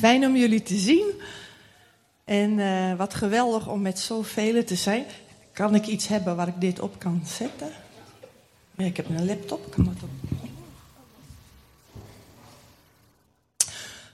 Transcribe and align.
Fijn 0.00 0.24
om 0.24 0.36
jullie 0.36 0.62
te 0.62 0.76
zien. 0.76 1.20
En 2.24 2.58
uh, 2.58 2.94
wat 2.94 3.14
geweldig 3.14 3.68
om 3.68 3.82
met 3.82 3.98
zoveel 3.98 4.64
te 4.64 4.74
zijn. 4.74 5.04
Kan 5.52 5.74
ik 5.74 5.86
iets 5.86 6.06
hebben 6.06 6.36
waar 6.36 6.48
ik 6.48 6.60
dit 6.60 6.80
op 6.80 6.98
kan 6.98 7.22
zetten? 7.26 7.70
Ik 8.76 8.96
heb 8.96 9.08
een 9.08 9.26
laptop, 9.26 9.70
kan 9.70 9.84
dat 9.84 10.02
op? 10.02 10.10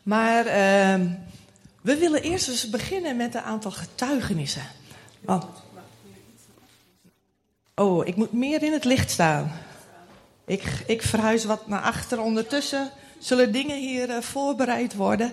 Maar 0.02 0.46
uh, 0.46 1.10
we 1.80 1.96
willen 1.96 2.22
eerst 2.22 2.48
eens 2.48 2.70
beginnen 2.70 3.16
met 3.16 3.34
een 3.34 3.40
aantal 3.40 3.70
getuigenissen. 3.70 4.66
Want, 5.20 5.44
oh, 7.74 8.06
ik 8.06 8.16
moet 8.16 8.32
meer 8.32 8.62
in 8.62 8.72
het 8.72 8.84
licht 8.84 9.10
staan. 9.10 9.52
Ik, 10.44 10.82
ik 10.86 11.02
verhuis 11.02 11.44
wat 11.44 11.68
naar 11.68 11.82
achter. 11.82 12.20
Ondertussen 12.20 12.90
zullen 13.18 13.52
dingen 13.52 13.78
hier 13.78 14.08
uh, 14.08 14.20
voorbereid 14.20 14.94
worden. 14.94 15.32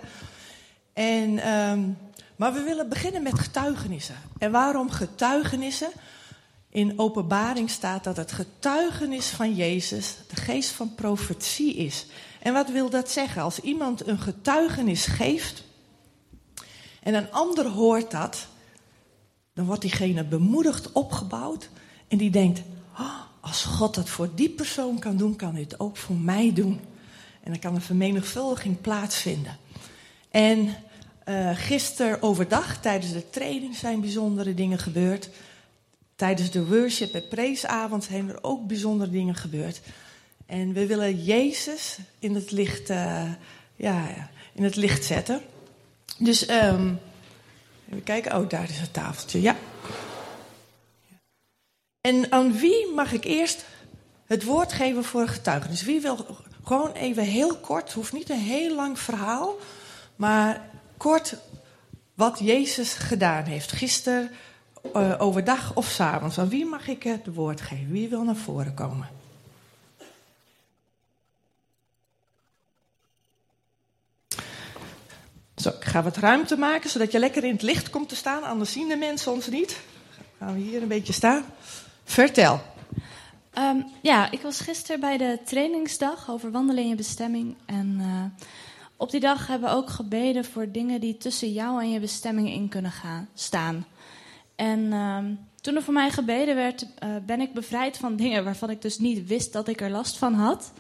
En, 0.94 1.54
um, 1.54 1.98
maar 2.36 2.54
we 2.54 2.62
willen 2.62 2.90
beginnen 2.90 3.24
met 3.24 3.40
getuigenissen. 3.40 4.16
En 4.38 4.52
waarom 4.52 4.90
getuigenissen? 4.90 5.92
In 6.70 7.00
openbaring 7.00 7.70
staat 7.70 8.04
dat 8.04 8.18
het 8.18 8.32
getuigenis 8.32 9.28
van 9.28 9.56
Jezus 9.56 10.16
de 10.28 10.36
geest 10.36 10.70
van 10.70 10.96
profetie 10.96 11.76
is. 11.76 12.06
En 12.42 12.54
wat 12.54 12.70
wil 12.70 12.90
dat 12.90 13.12
zeggen? 13.12 13.42
Als 13.42 13.60
iemand 13.60 14.08
een 14.08 14.20
getuigenis 14.20 15.06
geeft 15.06 15.64
en 17.04 17.14
een 17.14 17.32
ander 17.32 17.68
hoort 17.68 18.12
dat, 18.12 18.48
dan 19.54 19.66
wordt 19.66 19.82
diegene 19.82 20.24
bemoedigd, 20.24 20.92
opgebouwd 20.92 21.70
en 22.08 22.18
die 22.18 22.30
denkt, 22.30 22.62
oh, 23.00 23.20
als 23.40 23.64
God 23.64 23.96
dat 23.96 24.10
voor 24.10 24.30
die 24.36 24.50
persoon 24.50 25.00
kan 25.00 25.18
doen, 25.18 25.36
kan 25.36 25.52
hij 25.52 25.62
het 25.62 25.80
ook 25.80 25.98
voor 25.98 26.16
mij 26.16 26.54
doen. 26.54 26.80
En 27.44 27.52
dan 27.52 27.60
kan 27.60 27.76
een 27.76 27.82
vermenigvuldiging 27.82 28.82
plaatsvinden. 28.82 29.58
En 30.34 30.76
uh, 31.30 31.50
gisteren 31.54 32.22
overdag, 32.22 32.82
tijdens 32.82 33.14
de 33.14 33.30
training, 33.30 33.76
zijn 33.76 34.02
bijzondere 34.02 34.54
dingen 34.54 34.80
gebeurd. 34.80 35.30
Tijdens 36.16 36.52
de 36.52 36.66
worship 36.66 37.14
en 37.14 37.28
preesavond 37.28 38.04
zijn 38.04 38.30
er 38.30 38.38
ook 38.42 38.68
bijzondere 38.68 39.12
dingen 39.12 39.36
gebeurd. 39.36 39.82
En 40.46 40.74
we 40.74 40.86
willen 40.86 41.24
Jezus 41.24 41.98
in 42.20 42.36
het 42.36 42.52
licht, 42.52 42.90
uh, 42.90 43.32
ja, 43.76 44.30
in 44.54 44.64
het 44.64 44.76
licht 44.76 45.06
zetten. 45.06 45.42
Dus 46.18 46.50
um, 46.50 47.00
even 47.90 48.04
kijken. 48.04 48.38
Oh, 48.38 48.50
daar 48.50 48.70
is 48.70 48.80
het 48.80 48.94
tafeltje. 48.94 49.42
Ja. 49.42 49.56
En 52.02 52.32
aan 52.32 52.58
wie 52.58 52.94
mag 52.96 53.12
ik 53.12 53.24
eerst 53.24 53.66
het 54.26 54.44
woord 54.44 54.74
geven 54.74 55.04
voor 55.04 55.22
een 55.22 55.28
getuigenis? 55.28 55.84
Wie 55.84 56.02
wil 56.02 56.26
gewoon 56.64 56.92
even 56.92 57.24
heel 57.24 57.56
kort, 57.56 57.94
hoeft 57.94 58.14
niet 58.14 58.30
een 58.30 58.40
heel 58.40 58.76
lang 58.76 59.00
verhaal, 59.00 59.56
maar 60.16 60.70
kort 60.98 61.36
wat 62.14 62.40
Jezus 62.40 62.94
gedaan 62.94 63.44
heeft. 63.44 63.72
Gisteren, 63.72 64.32
uh, 64.96 65.16
overdag 65.18 65.76
of 65.76 65.86
s'avonds. 65.86 66.38
Aan 66.40 66.50
wie 66.50 66.66
mag 66.66 66.88
ik 66.88 67.04
het 67.04 67.34
woord 67.34 67.62
geven? 67.62 67.92
Wie 67.92 68.10
wil 68.10 68.24
naar 68.24 68.36
voren 68.36 68.74
komen? 68.74 69.10
Zo, 75.56 75.70
ik 75.70 75.84
ga 75.84 76.04
wat 76.04 76.18
ruimte 76.18 76.58
maken, 76.58 76.90
zodat 76.90 77.12
je 77.12 77.20
lekker 77.20 77.44
in 77.44 77.54
het 77.54 77.62
licht 77.62 77.90
komt 77.90 78.10
te 78.10 78.16
staan. 78.16 78.44
Anders 78.44 78.72
zien 78.72 78.88
de 78.88 78.96
mensen 78.96 79.32
ons 79.32 79.48
niet. 79.48 79.80
Gaan 80.40 80.54
we 80.54 80.60
hier 80.60 80.82
een 80.82 80.88
beetje 80.88 81.14
staan. 81.14 81.46
Vertel. 82.04 82.62
Um, 83.58 83.86
ja, 84.02 84.32
ik 84.32 84.42
was 84.42 84.60
gisteren 84.60 85.00
bij 85.00 85.18
de 85.18 85.40
trainingsdag 85.46 86.30
over 86.30 86.78
in 86.78 86.88
je 86.88 86.96
bestemming. 86.96 87.56
En 87.66 87.98
uh, 88.00 88.46
op 88.98 89.12
die 89.12 89.20
dag 89.20 89.48
hebben 89.48 89.70
we 89.70 89.76
ook 89.76 89.90
gebeden 89.90 90.46
voor 90.46 90.72
dingen 90.72 91.00
die 91.00 91.18
tussen 91.18 91.52
jou 91.52 91.82
en 91.82 91.92
je 91.92 92.00
bestemming 92.00 92.50
in 92.50 92.70
kunnen 92.70 92.92
gaan 92.92 93.30
staan. 93.34 93.86
En 94.56 94.94
um, 94.94 95.40
toen 95.62 95.76
er 95.76 95.84
voor 95.84 95.94
mij 95.94 96.12
gebeden 96.12 96.56
werd, 96.56 96.82
uh, 96.82 97.10
ben 97.26 97.42
ik 97.42 97.54
bevrijd 97.54 97.98
van 97.98 98.16
dingen 98.16 98.44
waarvan 98.44 98.70
ik 98.70 98.82
dus 98.82 99.00
niet 99.00 99.28
wist 99.28 99.54
dat 99.54 99.68
ik 99.68 99.82
er 99.82 99.90
last 99.90 100.18
van 100.18 100.34
had. 100.34 100.74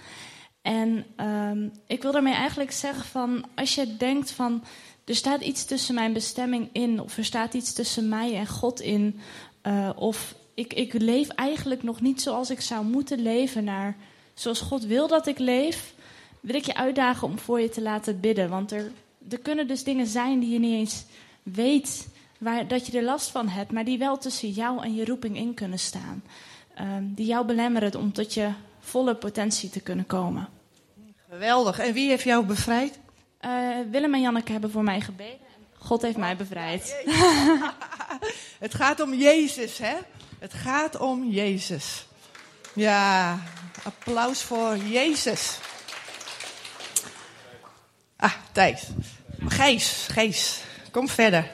En 0.61 1.05
um, 1.17 1.71
ik 1.87 2.01
wil 2.01 2.11
daarmee 2.11 2.33
eigenlijk 2.33 2.71
zeggen 2.71 3.05
van, 3.05 3.45
als 3.55 3.75
je 3.75 3.97
denkt 3.97 4.31
van, 4.31 4.63
er 5.05 5.15
staat 5.15 5.41
iets 5.41 5.65
tussen 5.65 5.95
mijn 5.95 6.13
bestemming 6.13 6.69
in, 6.71 7.01
of 7.01 7.17
er 7.17 7.25
staat 7.25 7.53
iets 7.53 7.73
tussen 7.73 8.09
mij 8.09 8.35
en 8.35 8.47
God 8.47 8.79
in, 8.79 9.19
uh, 9.63 9.89
of 9.95 10.35
ik, 10.53 10.73
ik 10.73 10.93
leef 10.93 11.27
eigenlijk 11.27 11.83
nog 11.83 12.01
niet 12.01 12.21
zoals 12.21 12.49
ik 12.49 12.61
zou 12.61 12.85
moeten 12.85 13.21
leven, 13.21 13.63
naar 13.63 13.95
zoals 14.33 14.59
God 14.59 14.85
wil 14.85 15.07
dat 15.07 15.27
ik 15.27 15.39
leef, 15.39 15.92
wil 16.43 16.55
ik 16.55 16.65
je 16.65 16.75
uitdagen 16.75 17.27
om 17.27 17.39
voor 17.39 17.61
je 17.61 17.69
te 17.69 17.81
laten 17.81 18.19
bidden. 18.19 18.49
Want 18.49 18.71
er, 18.71 18.91
er 19.29 19.39
kunnen 19.39 19.67
dus 19.67 19.83
dingen 19.83 20.07
zijn 20.07 20.39
die 20.39 20.49
je 20.49 20.59
niet 20.59 20.73
eens 20.73 21.05
weet 21.43 22.07
waar, 22.37 22.67
dat 22.67 22.85
je 22.85 22.97
er 22.97 23.03
last 23.03 23.29
van 23.29 23.47
hebt, 23.47 23.71
maar 23.71 23.85
die 23.85 23.97
wel 23.97 24.17
tussen 24.17 24.49
jou 24.49 24.83
en 24.83 24.95
je 24.95 25.05
roeping 25.05 25.37
in 25.37 25.53
kunnen 25.53 25.79
staan. 25.79 26.23
Um, 26.79 27.13
die 27.15 27.25
jou 27.25 27.45
belemmeren 27.45 27.95
om 27.95 28.13
tot 28.13 28.33
je 28.33 28.49
volle 28.79 29.15
potentie 29.15 29.69
te 29.69 29.79
kunnen 29.79 30.05
komen. 30.05 30.47
Geweldig. 31.29 31.79
En 31.79 31.93
wie 31.93 32.09
heeft 32.09 32.23
jou 32.23 32.45
bevrijd? 32.45 32.99
Uh, 33.41 33.77
Willem 33.91 34.13
en 34.13 34.21
Janneke 34.21 34.51
hebben 34.51 34.71
voor 34.71 34.83
mij 34.83 35.01
gebeden. 35.01 35.37
God 35.77 36.01
heeft 36.01 36.17
mij 36.17 36.35
bevrijd. 36.35 37.03
Het 38.59 38.73
gaat 38.73 38.99
om 38.99 39.13
Jezus, 39.13 39.77
hè? 39.77 39.95
Het 40.39 40.53
gaat 40.53 40.99
om 40.99 41.29
Jezus. 41.29 42.05
Ja, 42.73 43.39
applaus 43.83 44.41
voor 44.41 44.77
Jezus. 44.77 45.57
Ah, 48.23 48.31
Thijs. 48.51 48.87
Gijs, 49.47 50.07
Gijs, 50.11 50.61
kom 50.91 51.07
verder. 51.07 51.51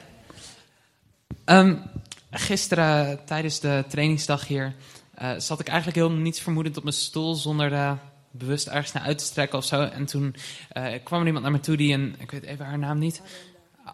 Um, 1.44 1.82
gisteren 2.30 3.24
tijdens 3.24 3.60
de 3.60 3.84
trainingsdag 3.88 4.46
hier 4.46 4.74
uh, 5.22 5.32
zat 5.38 5.60
ik 5.60 5.68
eigenlijk 5.68 5.98
heel 5.98 6.10
niets 6.10 6.40
vermoedend 6.40 6.76
op 6.76 6.82
mijn 6.82 6.94
stoel 6.94 7.34
zonder 7.34 7.72
uh, 7.72 7.92
bewust 8.30 8.66
ergens 8.66 8.92
naar 8.92 9.02
uit 9.02 9.18
te 9.18 9.24
strekken 9.24 9.58
of 9.58 9.64
zo. 9.64 9.82
En 9.82 10.06
toen 10.06 10.34
uh, 10.76 10.86
kwam 11.04 11.20
er 11.20 11.26
iemand 11.26 11.44
naar 11.44 11.52
me 11.52 11.60
toe 11.60 11.76
die 11.76 11.94
een, 11.94 12.14
ik 12.18 12.30
weet 12.30 12.44
even 12.44 12.64
haar 12.64 12.78
naam 12.78 12.98
niet, 12.98 13.22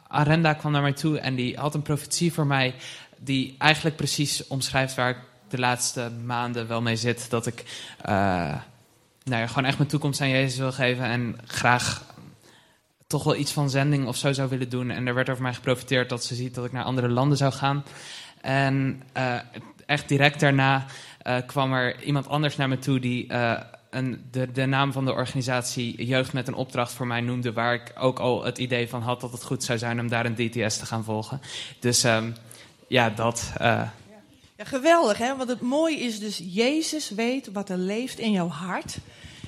Arenda 0.08 0.54
kwam 0.54 0.72
naar 0.72 0.82
mij 0.82 0.92
toe 0.92 1.18
en 1.18 1.34
die 1.34 1.56
had 1.56 1.74
een 1.74 1.82
profetie 1.82 2.32
voor 2.32 2.46
mij 2.46 2.74
die 3.18 3.54
eigenlijk 3.58 3.96
precies 3.96 4.46
omschrijft 4.46 4.94
waar 4.94 5.10
ik 5.10 5.18
de 5.48 5.58
laatste 5.58 6.10
maanden 6.24 6.68
wel 6.68 6.82
mee 6.82 6.96
zit. 6.96 7.30
Dat 7.30 7.46
ik 7.46 7.64
nou 9.22 9.40
ja, 9.40 9.46
gewoon 9.46 9.64
echt 9.64 9.78
mijn 9.78 9.90
toekomst 9.90 10.20
aan 10.20 10.28
Jezus 10.28 10.58
wil 10.58 10.72
geven 10.72 11.04
en 11.04 11.38
graag 11.46 12.14
toch 13.06 13.24
wel 13.24 13.36
iets 13.36 13.52
van 13.52 13.70
zending 13.70 14.06
of 14.06 14.16
zo 14.16 14.32
zou 14.32 14.48
willen 14.48 14.68
doen. 14.68 14.90
En 14.90 15.06
er 15.06 15.14
werd 15.14 15.30
over 15.30 15.42
mij 15.42 15.54
geprofiteerd 15.54 16.08
dat 16.08 16.24
ze 16.24 16.34
ziet 16.34 16.54
dat 16.54 16.64
ik 16.64 16.72
naar 16.72 16.84
andere 16.84 17.08
landen 17.08 17.36
zou 17.36 17.52
gaan. 17.52 17.84
En 18.40 19.02
uh, 19.16 19.38
echt 19.86 20.08
direct 20.08 20.40
daarna 20.40 20.86
uh, 21.22 21.36
kwam 21.46 21.72
er 21.72 22.02
iemand 22.02 22.28
anders 22.28 22.56
naar 22.56 22.68
me 22.68 22.78
toe 22.78 23.00
die 23.00 23.32
uh, 23.32 23.60
een, 23.90 24.24
de, 24.30 24.52
de 24.52 24.66
naam 24.66 24.92
van 24.92 25.04
de 25.04 25.12
organisatie 25.12 26.06
Jeugd 26.06 26.32
met 26.32 26.48
een 26.48 26.54
opdracht 26.54 26.92
voor 26.92 27.06
mij 27.06 27.20
noemde. 27.20 27.52
Waar 27.52 27.74
ik 27.74 27.92
ook 27.98 28.18
al 28.18 28.44
het 28.44 28.58
idee 28.58 28.88
van 28.88 29.02
had 29.02 29.20
dat 29.20 29.32
het 29.32 29.44
goed 29.44 29.64
zou 29.64 29.78
zijn 29.78 30.00
om 30.00 30.08
daar 30.08 30.26
een 30.26 30.34
DTS 30.34 30.76
te 30.76 30.86
gaan 30.86 31.04
volgen. 31.04 31.40
Dus 31.78 32.04
um, 32.04 32.34
ja, 32.86 33.10
dat. 33.10 33.52
Ja, 34.58 34.64
geweldig, 34.64 35.18
hè? 35.18 35.36
Want 35.36 35.48
het 35.48 35.60
mooie 35.60 35.96
is 35.96 36.18
dus, 36.18 36.42
Jezus 36.44 37.10
weet 37.10 37.52
wat 37.52 37.68
er 37.68 37.76
leeft 37.76 38.18
in 38.18 38.32
jouw 38.32 38.48
hart. 38.48 38.98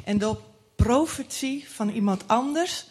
En 0.05 0.19
door 0.19 0.41
profetie 0.77 1.69
van 1.69 1.89
iemand 1.89 2.25
anders 2.27 2.87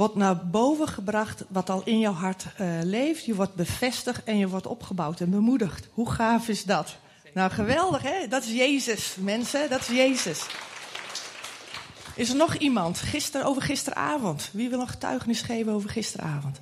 wordt 0.00 0.14
naar 0.14 0.46
boven 0.46 0.88
gebracht 0.88 1.44
wat 1.48 1.70
al 1.70 1.82
in 1.84 1.98
jouw 1.98 2.12
hart 2.12 2.46
uh, 2.60 2.68
leeft. 2.82 3.24
Je 3.24 3.34
wordt 3.34 3.54
bevestigd 3.54 4.24
en 4.24 4.38
je 4.38 4.48
wordt 4.48 4.66
opgebouwd 4.66 5.20
en 5.20 5.30
bemoedigd. 5.30 5.88
Hoe 5.92 6.10
gaaf 6.10 6.48
is 6.48 6.64
dat? 6.64 6.96
Nou, 7.34 7.50
geweldig 7.50 8.02
hè? 8.02 8.28
Dat 8.28 8.42
is 8.42 8.52
Jezus, 8.52 9.16
mensen. 9.18 9.70
Dat 9.70 9.80
is 9.80 9.86
Jezus. 9.86 10.46
Is 12.14 12.30
er 12.30 12.36
nog 12.36 12.54
iemand? 12.54 12.98
Gisteren, 12.98 13.46
over 13.46 13.62
gisteravond. 13.62 14.48
Wie 14.52 14.68
wil 14.68 14.80
een 14.80 14.88
getuigenis 14.88 15.42
geven 15.42 15.72
over 15.72 15.90
gisteravond? 15.90 16.60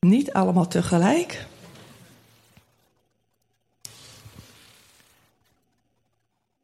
Niet 0.00 0.32
allemaal 0.32 0.68
tegelijk. 0.68 1.46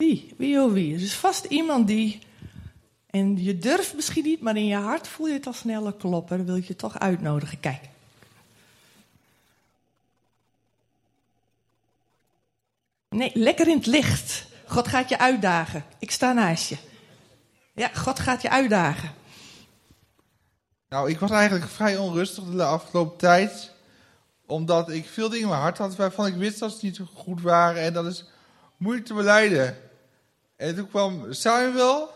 Wie? 0.00 0.34
Wie 0.36 0.60
oh 0.60 0.72
wie? 0.72 0.94
Er 0.94 1.02
is 1.02 1.14
vast 1.14 1.44
iemand 1.44 1.86
die. 1.86 2.18
En 3.10 3.42
je 3.42 3.58
durft 3.58 3.94
misschien 3.94 4.24
niet, 4.24 4.40
maar 4.40 4.56
in 4.56 4.66
je 4.66 4.76
hart 4.76 5.08
voel 5.08 5.26
je 5.26 5.32
het 5.32 5.46
al 5.46 5.52
sneller 5.52 5.92
kloppen. 5.92 6.36
Dan 6.36 6.46
wil 6.46 6.64
je 6.66 6.76
toch 6.76 6.98
uitnodigen. 6.98 7.60
Kijk. 7.60 7.80
Nee, 13.08 13.30
lekker 13.34 13.68
in 13.68 13.76
het 13.76 13.86
licht. 13.86 14.46
God 14.66 14.88
gaat 14.88 15.08
je 15.08 15.18
uitdagen. 15.18 15.84
Ik 15.98 16.10
sta 16.10 16.32
naast 16.32 16.68
je. 16.68 16.76
Ja, 17.74 17.88
God 17.88 18.20
gaat 18.20 18.42
je 18.42 18.50
uitdagen. 18.50 19.10
Nou, 20.88 21.10
ik 21.10 21.18
was 21.18 21.30
eigenlijk 21.30 21.70
vrij 21.70 21.96
onrustig 21.96 22.44
de 22.44 22.64
afgelopen 22.64 23.18
tijd. 23.18 23.72
Omdat 24.46 24.90
ik 24.90 25.08
veel 25.08 25.28
dingen 25.28 25.42
in 25.42 25.48
mijn 25.48 25.60
hart 25.60 25.78
had 25.78 25.96
waarvan 25.96 26.26
ik 26.26 26.34
wist 26.34 26.58
dat 26.58 26.72
ze 26.72 26.84
niet 26.84 27.00
goed 27.14 27.42
waren. 27.42 27.82
En 27.82 27.92
dat 27.92 28.06
is 28.06 28.24
moeilijk 28.76 29.06
te 29.06 29.14
beleiden. 29.14 29.89
En 30.60 30.74
toen 30.74 30.88
kwam 30.88 31.32
Samuel 31.32 32.10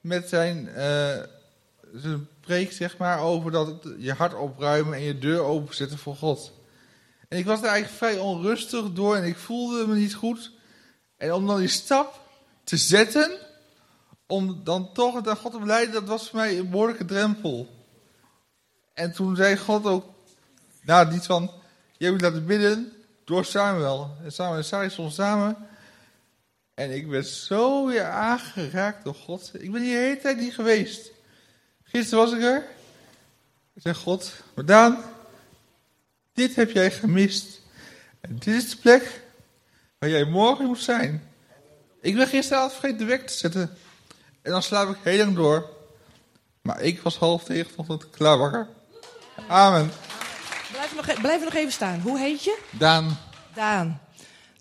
met 0.00 0.28
zijn, 0.28 0.68
zijn 1.94 2.28
preek, 2.40 2.72
zeg 2.72 2.96
maar, 2.96 3.20
over 3.20 3.50
dat 3.50 3.68
je 3.98 4.12
hart 4.12 4.34
opruimen 4.34 4.94
en 4.94 5.02
je 5.02 5.18
deur 5.18 5.40
openzetten 5.40 5.98
voor 5.98 6.16
God. 6.16 6.52
En 7.28 7.38
ik 7.38 7.44
was 7.44 7.58
er 7.58 7.66
eigenlijk 7.66 7.96
vrij 7.96 8.18
onrustig 8.18 8.92
door 8.92 9.16
en 9.16 9.24
ik 9.24 9.36
voelde 9.36 9.86
me 9.86 9.94
niet 9.94 10.14
goed. 10.14 10.52
En 11.16 11.32
om 11.32 11.46
dan 11.46 11.58
die 11.58 11.68
stap 11.68 12.20
te 12.64 12.76
zetten, 12.76 13.30
om 14.26 14.60
dan 14.64 14.92
toch 14.92 15.24
naar 15.24 15.36
God 15.36 15.52
te 15.52 15.58
beleiden, 15.58 15.94
dat 15.94 16.04
was 16.04 16.28
voor 16.28 16.38
mij 16.38 16.58
een 16.58 16.70
behoorlijke 16.70 17.04
drempel. 17.04 17.68
En 18.94 19.12
toen 19.12 19.36
zei 19.36 19.56
God 19.56 19.84
ook, 19.84 20.04
nou, 20.82 21.10
niet 21.10 21.26
van, 21.26 21.50
je 21.96 22.10
moet 22.10 22.20
laten 22.20 22.46
bidden 22.46 22.92
door 23.24 23.44
Samuel. 23.44 24.16
En 24.24 24.32
Samuel 24.32 24.56
en 24.56 24.64
Sarai 24.64 24.90
stonden 24.90 25.14
samen. 25.14 25.68
En 26.78 26.90
ik 26.90 27.06
werd 27.06 27.26
zo 27.26 27.86
weer 27.86 28.04
aangeraakt 28.04 29.04
door 29.04 29.14
God. 29.14 29.50
Ik 29.52 29.72
ben 29.72 29.82
hier 29.82 29.96
de 29.96 30.04
hele 30.04 30.20
tijd 30.20 30.36
niet 30.36 30.54
geweest. 30.54 31.10
Gisteren 31.84 32.24
was 32.24 32.34
ik 32.34 32.42
er. 32.42 32.66
Ik 33.74 33.82
zei 33.82 33.94
God, 33.94 34.32
maar 34.54 34.64
Daan, 34.64 35.04
dit 36.32 36.54
heb 36.54 36.70
jij 36.70 36.90
gemist. 36.90 37.60
En 38.20 38.36
dit 38.38 38.54
is 38.54 38.70
de 38.70 38.76
plek 38.76 39.20
waar 39.98 40.10
jij 40.10 40.24
morgen 40.24 40.64
moet 40.64 40.82
zijn. 40.82 41.30
Ik 42.00 42.14
ben 42.14 42.26
gisteravond 42.26 42.72
vergeten 42.72 42.98
de 42.98 43.04
wekker 43.04 43.28
te 43.28 43.34
zetten. 43.34 43.76
En 44.42 44.50
dan 44.50 44.62
slaap 44.62 44.88
ik 44.88 44.96
heel 45.02 45.24
lang 45.24 45.36
door. 45.36 45.70
Maar 46.62 46.80
ik 46.80 47.00
was 47.00 47.16
half 47.16 47.44
tegen 47.44 47.70
vanochtend 47.70 48.10
klaar 48.10 48.38
wakker. 48.38 48.66
Amen. 49.48 49.90
Blijf 50.70 50.94
nog, 50.94 51.20
blijf 51.20 51.44
nog 51.44 51.54
even 51.54 51.72
staan. 51.72 52.00
Hoe 52.00 52.18
heet 52.18 52.44
je? 52.44 52.58
Daan. 52.70 53.18
Daan. 53.54 54.00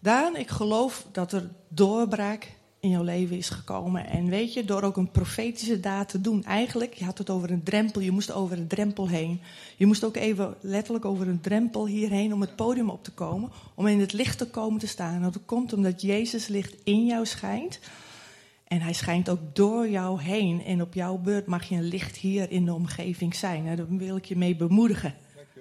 Daan, 0.07 0.35
ik 0.35 0.49
geloof 0.49 1.05
dat 1.11 1.31
er 1.31 1.49
doorbraak 1.67 2.51
in 2.79 2.89
jouw 2.89 3.03
leven 3.03 3.37
is 3.37 3.49
gekomen. 3.49 4.07
En 4.07 4.29
weet 4.29 4.53
je, 4.53 4.65
door 4.65 4.81
ook 4.81 4.97
een 4.97 5.11
profetische 5.11 5.79
daad 5.79 6.09
te 6.09 6.21
doen. 6.21 6.43
Eigenlijk, 6.43 6.93
je 6.93 7.05
had 7.05 7.17
het 7.17 7.29
over 7.29 7.51
een 7.51 7.63
drempel, 7.63 8.01
je 8.01 8.11
moest 8.11 8.31
over 8.31 8.57
een 8.57 8.67
drempel 8.67 9.07
heen. 9.07 9.41
Je 9.75 9.85
moest 9.85 10.03
ook 10.03 10.15
even 10.15 10.55
letterlijk 10.61 11.05
over 11.05 11.27
een 11.27 11.41
drempel 11.41 11.87
hierheen 11.87 12.33
om 12.33 12.41
het 12.41 12.55
podium 12.55 12.89
op 12.89 13.03
te 13.03 13.11
komen. 13.11 13.51
Om 13.75 13.87
in 13.87 13.99
het 13.99 14.13
licht 14.13 14.37
te 14.37 14.49
komen 14.49 14.79
te 14.79 14.87
staan. 14.87 15.21
Dat 15.21 15.39
komt 15.45 15.73
omdat 15.73 16.01
Jezus 16.01 16.47
licht 16.47 16.75
in 16.83 17.05
jou 17.05 17.25
schijnt. 17.25 17.79
En 18.67 18.81
hij 18.81 18.93
schijnt 18.93 19.29
ook 19.29 19.41
door 19.53 19.89
jou 19.89 20.21
heen. 20.21 20.63
En 20.65 20.81
op 20.81 20.93
jouw 20.93 21.17
beurt 21.17 21.45
mag 21.45 21.63
je 21.69 21.75
een 21.75 21.87
licht 21.87 22.17
hier 22.17 22.51
in 22.51 22.65
de 22.65 22.73
omgeving 22.73 23.35
zijn. 23.35 23.75
Daar 23.75 23.97
wil 23.97 24.15
ik 24.15 24.25
je 24.25 24.37
mee 24.37 24.55
bemoedigen. 24.55 25.15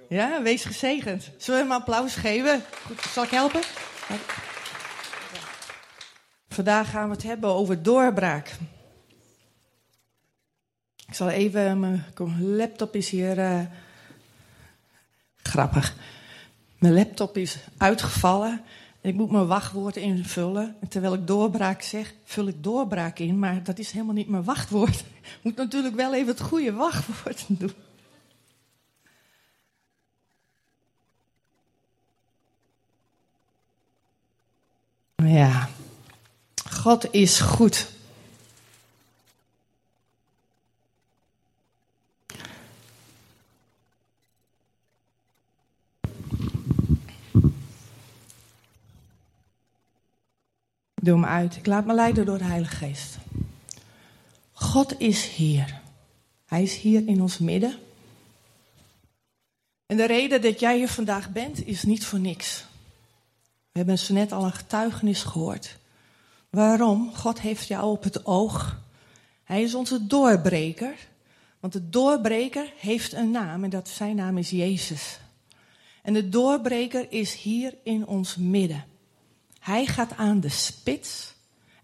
Ja, 0.08 0.42
wees 0.42 0.64
gezegend. 0.64 1.30
Zullen 1.36 1.60
we 1.60 1.66
hem 1.66 1.74
een 1.76 1.80
applaus 1.80 2.14
geven? 2.14 2.62
Goed, 2.86 3.00
zal 3.00 3.24
ik 3.24 3.30
helpen? 3.30 3.60
Vandaag 6.48 6.90
gaan 6.90 7.08
we 7.08 7.14
het 7.14 7.22
hebben 7.22 7.50
over 7.50 7.82
doorbraak. 7.82 8.56
Ik 11.06 11.14
zal 11.14 11.28
even, 11.28 11.80
mijn 11.80 12.04
laptop 12.56 12.94
is 12.94 13.10
hier 13.10 13.38
uh, 13.38 13.60
grappig. 15.36 15.94
Mijn 16.78 16.94
laptop 16.94 17.36
is 17.36 17.58
uitgevallen 17.76 18.62
en 19.00 19.10
ik 19.10 19.14
moet 19.14 19.30
mijn 19.30 19.46
wachtwoord 19.46 19.96
invullen. 19.96 20.76
En 20.80 20.88
terwijl 20.88 21.14
ik 21.14 21.26
doorbraak 21.26 21.82
zeg, 21.82 22.14
vul 22.24 22.46
ik 22.46 22.62
doorbraak 22.62 23.18
in, 23.18 23.38
maar 23.38 23.62
dat 23.62 23.78
is 23.78 23.90
helemaal 23.90 24.14
niet 24.14 24.28
mijn 24.28 24.44
wachtwoord. 24.44 24.98
Ik 25.26 25.38
moet 25.42 25.56
natuurlijk 25.56 25.94
wel 25.94 26.14
even 26.14 26.28
het 26.28 26.40
goede 26.40 26.72
wachtwoord 26.72 27.44
doen. 27.48 27.72
Ja, 35.16 35.68
God 36.86 37.12
is 37.12 37.40
goed. 37.40 37.92
Doe 50.94 51.14
hem 51.14 51.24
uit. 51.24 51.56
Ik 51.56 51.66
laat 51.66 51.86
me 51.86 51.94
leiden 51.94 52.26
door 52.26 52.38
de 52.38 52.44
Heilige 52.44 52.76
Geest. 52.76 53.16
God 54.52 55.00
is 55.00 55.28
hier. 55.28 55.80
Hij 56.44 56.62
is 56.62 56.76
hier 56.76 57.08
in 57.08 57.22
ons 57.22 57.38
midden. 57.38 57.78
En 59.86 59.96
de 59.96 60.06
reden 60.06 60.42
dat 60.42 60.60
jij 60.60 60.76
hier 60.76 60.88
vandaag 60.88 61.30
bent, 61.30 61.66
is 61.66 61.82
niet 61.82 62.04
voor 62.04 62.20
niks. 62.20 62.64
We 63.72 63.78
hebben 63.78 63.98
zo 63.98 64.12
net 64.12 64.32
al 64.32 64.44
een 64.44 64.52
getuigenis 64.52 65.22
gehoord. 65.22 65.76
Waarom? 66.56 67.14
God 67.14 67.40
heeft 67.40 67.66
jou 67.66 67.90
op 67.90 68.02
het 68.02 68.26
oog. 68.26 68.80
Hij 69.44 69.62
is 69.62 69.74
onze 69.74 70.06
doorbreker. 70.06 70.94
Want 71.60 71.72
de 71.72 71.88
doorbreker 71.88 72.72
heeft 72.76 73.12
een 73.12 73.30
naam 73.30 73.64
en 73.64 73.70
dat 73.70 73.88
zijn 73.88 74.16
naam 74.16 74.38
is 74.38 74.50
Jezus. 74.50 75.18
En 76.02 76.12
de 76.12 76.28
doorbreker 76.28 77.06
is 77.12 77.34
hier 77.34 77.74
in 77.82 78.06
ons 78.06 78.36
midden. 78.36 78.84
Hij 79.60 79.86
gaat 79.86 80.16
aan 80.16 80.40
de 80.40 80.48
spits 80.48 81.34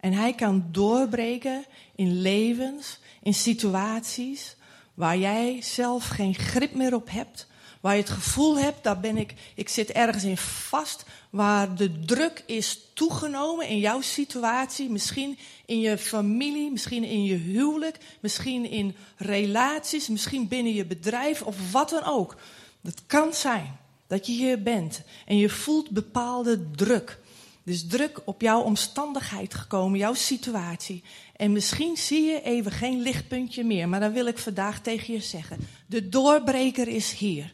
en 0.00 0.12
hij 0.12 0.34
kan 0.34 0.64
doorbreken 0.70 1.64
in 1.94 2.20
levens, 2.20 2.98
in 3.22 3.34
situaties 3.34 4.56
waar 4.94 5.19
jij 5.19 5.62
zelf 5.62 6.08
geen 6.08 6.34
grip 6.34 6.74
meer 6.74 6.94
op 6.94 7.10
hebt, 7.10 7.46
waar 7.82 7.94
je 7.94 8.00
het 8.00 8.11
gevoel 8.11 8.58
hebt, 8.58 8.82
daar 8.82 9.00
ben 9.00 9.17
ik, 9.17 9.34
ik 9.55 9.69
zit 9.69 9.90
ergens 9.90 10.25
in 10.25 10.37
vast, 10.37 11.05
waar 11.31 11.75
de 11.75 12.05
druk 12.05 12.43
is 12.46 12.81
toegenomen 12.94 13.69
in 13.69 13.79
jouw 13.79 14.00
situatie, 14.00 14.90
misschien 14.90 15.38
in 15.67 15.81
je 15.81 15.99
familie, 15.99 16.70
misschien 16.70 17.05
in 17.05 17.25
je 17.25 17.34
huwelijk, 17.34 17.99
misschien 18.20 18.70
in 18.70 18.96
relaties, 19.17 20.08
misschien 20.08 20.49
binnen 20.49 20.75
je 20.75 20.84
bedrijf 20.84 21.43
of 21.43 21.73
wat 21.73 21.90
dan 21.90 22.05
ook. 22.05 22.37
Het 22.82 23.02
kan 23.06 23.34
zijn 23.34 23.76
dat 24.06 24.26
je 24.26 24.32
hier 24.32 24.62
bent 24.62 25.02
en 25.26 25.37
je 25.37 25.49
voelt 25.49 25.90
bepaalde 25.90 26.70
druk. 26.70 27.19
Dus 27.64 27.87
druk 27.87 28.20
op 28.25 28.40
jouw 28.40 28.61
omstandigheid 28.61 29.55
gekomen, 29.55 29.99
jouw 29.99 30.14
situatie. 30.14 31.02
En 31.37 31.52
misschien 31.52 31.96
zie 31.96 32.23
je 32.23 32.43
even 32.43 32.73
geen 32.73 33.00
lichtpuntje 33.00 33.64
meer, 33.64 33.88
maar 33.88 34.00
dan 34.00 34.12
wil 34.12 34.26
ik 34.26 34.38
vandaag 34.38 34.81
tegen 34.81 35.14
je 35.14 35.20
zeggen: 35.20 35.58
de 35.87 36.08
doorbreker 36.08 36.88
is 36.88 37.12
hier. 37.12 37.52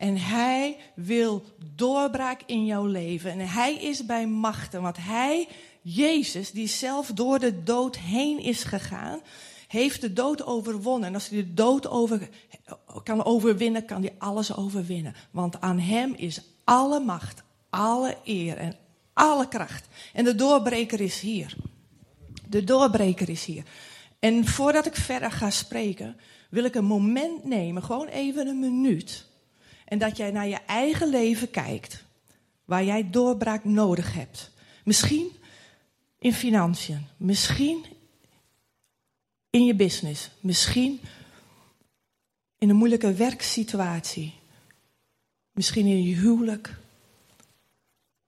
En 0.00 0.16
hij 0.16 0.76
wil 0.94 1.42
doorbraak 1.74 2.40
in 2.46 2.64
jouw 2.64 2.84
leven. 2.84 3.30
En 3.30 3.48
hij 3.48 3.74
is 3.74 4.06
bij 4.06 4.26
machten, 4.26 4.82
want 4.82 4.96
hij, 4.96 5.48
Jezus, 5.82 6.50
die 6.50 6.66
zelf 6.66 7.06
door 7.06 7.38
de 7.38 7.62
dood 7.62 7.98
heen 7.98 8.38
is 8.38 8.64
gegaan, 8.64 9.20
heeft 9.68 10.00
de 10.00 10.12
dood 10.12 10.44
overwonnen. 10.44 11.08
En 11.08 11.14
als 11.14 11.28
hij 11.28 11.38
de 11.38 11.54
dood 11.54 11.88
over, 11.88 12.28
kan 13.02 13.24
overwinnen, 13.24 13.84
kan 13.84 14.02
hij 14.02 14.14
alles 14.18 14.56
overwinnen. 14.56 15.14
Want 15.30 15.60
aan 15.60 15.78
hem 15.78 16.14
is 16.16 16.40
alle 16.64 17.00
macht, 17.00 17.42
alle 17.70 18.16
eer 18.24 18.56
en 18.56 18.76
alle 19.12 19.48
kracht. 19.48 19.86
En 20.12 20.24
de 20.24 20.34
doorbreker 20.34 21.00
is 21.00 21.20
hier. 21.20 21.56
De 22.48 22.64
doorbreker 22.64 23.28
is 23.28 23.44
hier. 23.44 23.64
En 24.18 24.46
voordat 24.46 24.86
ik 24.86 24.94
verder 24.96 25.30
ga 25.30 25.50
spreken, 25.50 26.16
wil 26.50 26.64
ik 26.64 26.74
een 26.74 26.84
moment 26.84 27.44
nemen, 27.44 27.82
gewoon 27.82 28.08
even 28.08 28.46
een 28.46 28.60
minuut 28.60 29.28
en 29.90 29.98
dat 29.98 30.16
jij 30.16 30.30
naar 30.30 30.48
je 30.48 30.58
eigen 30.66 31.08
leven 31.08 31.50
kijkt, 31.50 32.04
waar 32.64 32.84
jij 32.84 33.10
doorbraak 33.10 33.64
nodig 33.64 34.14
hebt. 34.14 34.50
Misschien 34.84 35.30
in 36.18 36.32
financiën, 36.32 37.06
misschien 37.16 37.84
in 39.50 39.64
je 39.64 39.74
business, 39.74 40.30
misschien 40.40 41.00
in 42.58 42.68
een 42.68 42.76
moeilijke 42.76 43.12
werksituatie, 43.12 44.34
misschien 45.52 45.86
in 45.86 46.02
je 46.02 46.14
huwelijk. 46.14 46.78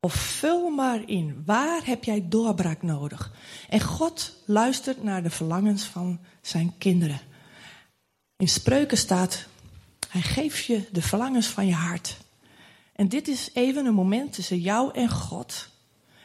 Of 0.01 0.15
vul 0.15 0.71
maar 0.71 1.09
in, 1.09 1.43
waar 1.47 1.87
heb 1.87 2.05
jij 2.05 2.29
doorbraak 2.29 2.83
nodig? 2.83 3.33
En 3.69 3.81
God 3.81 4.43
luistert 4.45 5.03
naar 5.03 5.23
de 5.23 5.31
verlangens 5.31 5.85
van 5.85 6.21
zijn 6.41 6.75
kinderen. 6.79 7.21
In 8.37 8.49
spreuken 8.49 8.99
staat 8.99 9.51
hij 10.13 10.23
geeft 10.23 10.65
je 10.65 10.85
de 10.91 11.03
verlangens 11.03 11.47
van 11.47 11.67
je 11.67 11.75
hart. 11.75 12.17
En 12.93 13.09
dit 13.09 13.29
is 13.29 13.51
even 13.53 13.87
een 13.87 13.95
moment 13.95 14.33
tussen 14.33 14.59
jou 14.59 14.95
en 14.95 15.11
God. 15.11 15.69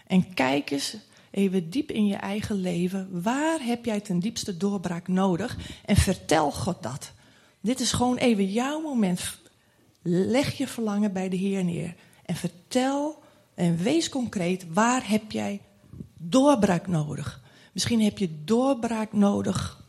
En 0.07 0.33
kijk 0.33 0.69
eens 0.69 0.95
even 1.31 1.69
diep 1.69 1.91
in 1.91 2.05
je 2.05 2.15
eigen 2.15 2.55
leven. 2.55 3.21
Waar 3.21 3.59
heb 3.61 3.85
jij 3.85 3.99
ten 3.99 4.19
diepste 4.19 4.57
doorbraak 4.57 5.07
nodig? 5.07 5.57
En 5.85 5.95
vertel 5.95 6.51
God 6.51 6.83
dat. 6.83 7.11
Dit 7.61 7.79
is 7.79 7.91
gewoon 7.91 8.17
even 8.17 8.51
jouw 8.51 8.81
moment. 8.81 9.37
Leg 10.01 10.57
je 10.57 10.67
verlangen 10.67 11.13
bij 11.13 11.29
de 11.29 11.37
Heer 11.37 11.63
neer. 11.63 11.95
En 12.25 12.35
vertel 12.35 13.23
en 13.53 13.77
wees 13.77 14.09
concreet. 14.09 14.73
Waar 14.73 15.09
heb 15.09 15.31
jij 15.31 15.61
doorbraak 16.17 16.87
nodig? 16.87 17.43
Misschien 17.73 18.01
heb 18.01 18.17
je 18.17 18.43
doorbraak 18.43 19.13
nodig 19.13 19.85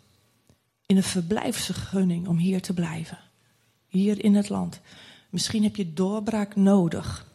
in 0.86 0.96
een 0.96 1.02
verblijfsvergunning 1.02 2.28
om 2.28 2.36
hier 2.36 2.60
te 2.60 2.74
blijven 2.74 3.26
hier 3.88 4.24
in 4.24 4.34
het 4.34 4.48
land. 4.48 4.80
Misschien 5.30 5.62
heb 5.62 5.76
je 5.76 5.92
doorbraak 5.92 6.56
nodig 6.56 7.26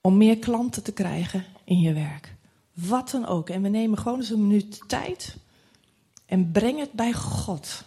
om 0.00 0.16
meer 0.16 0.38
klanten 0.38 0.82
te 0.82 0.92
krijgen 0.92 1.44
in 1.64 1.78
je 1.78 1.92
werk. 1.92 2.38
wat 2.72 3.10
dan 3.10 3.26
ook. 3.26 3.48
En 3.48 3.62
we 3.62 3.68
nemen 3.68 3.98
gewoon 3.98 4.18
eens 4.18 4.30
een 4.30 4.46
minuut 4.46 4.82
tijd 4.86 5.36
en 6.26 6.50
breng 6.50 6.78
het 6.78 6.92
bij 6.92 7.12
God. 7.12 7.84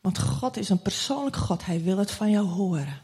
Want 0.00 0.18
God 0.18 0.56
is 0.56 0.68
een 0.68 0.82
persoonlijk 0.82 1.36
God. 1.36 1.66
Hij 1.66 1.82
wil 1.82 1.98
het 1.98 2.10
van 2.10 2.30
jou 2.30 2.46
horen. 2.46 3.00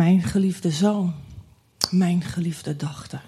Mijn 0.00 0.22
geliefde 0.22 0.70
zoon, 0.70 1.14
mijn 1.90 2.22
geliefde 2.22 2.76
dochter. 2.76 3.22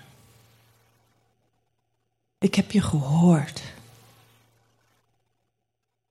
Ik 2.38 2.55
heb 2.55 2.71
je 2.71 2.81
gehoord. 2.81 3.62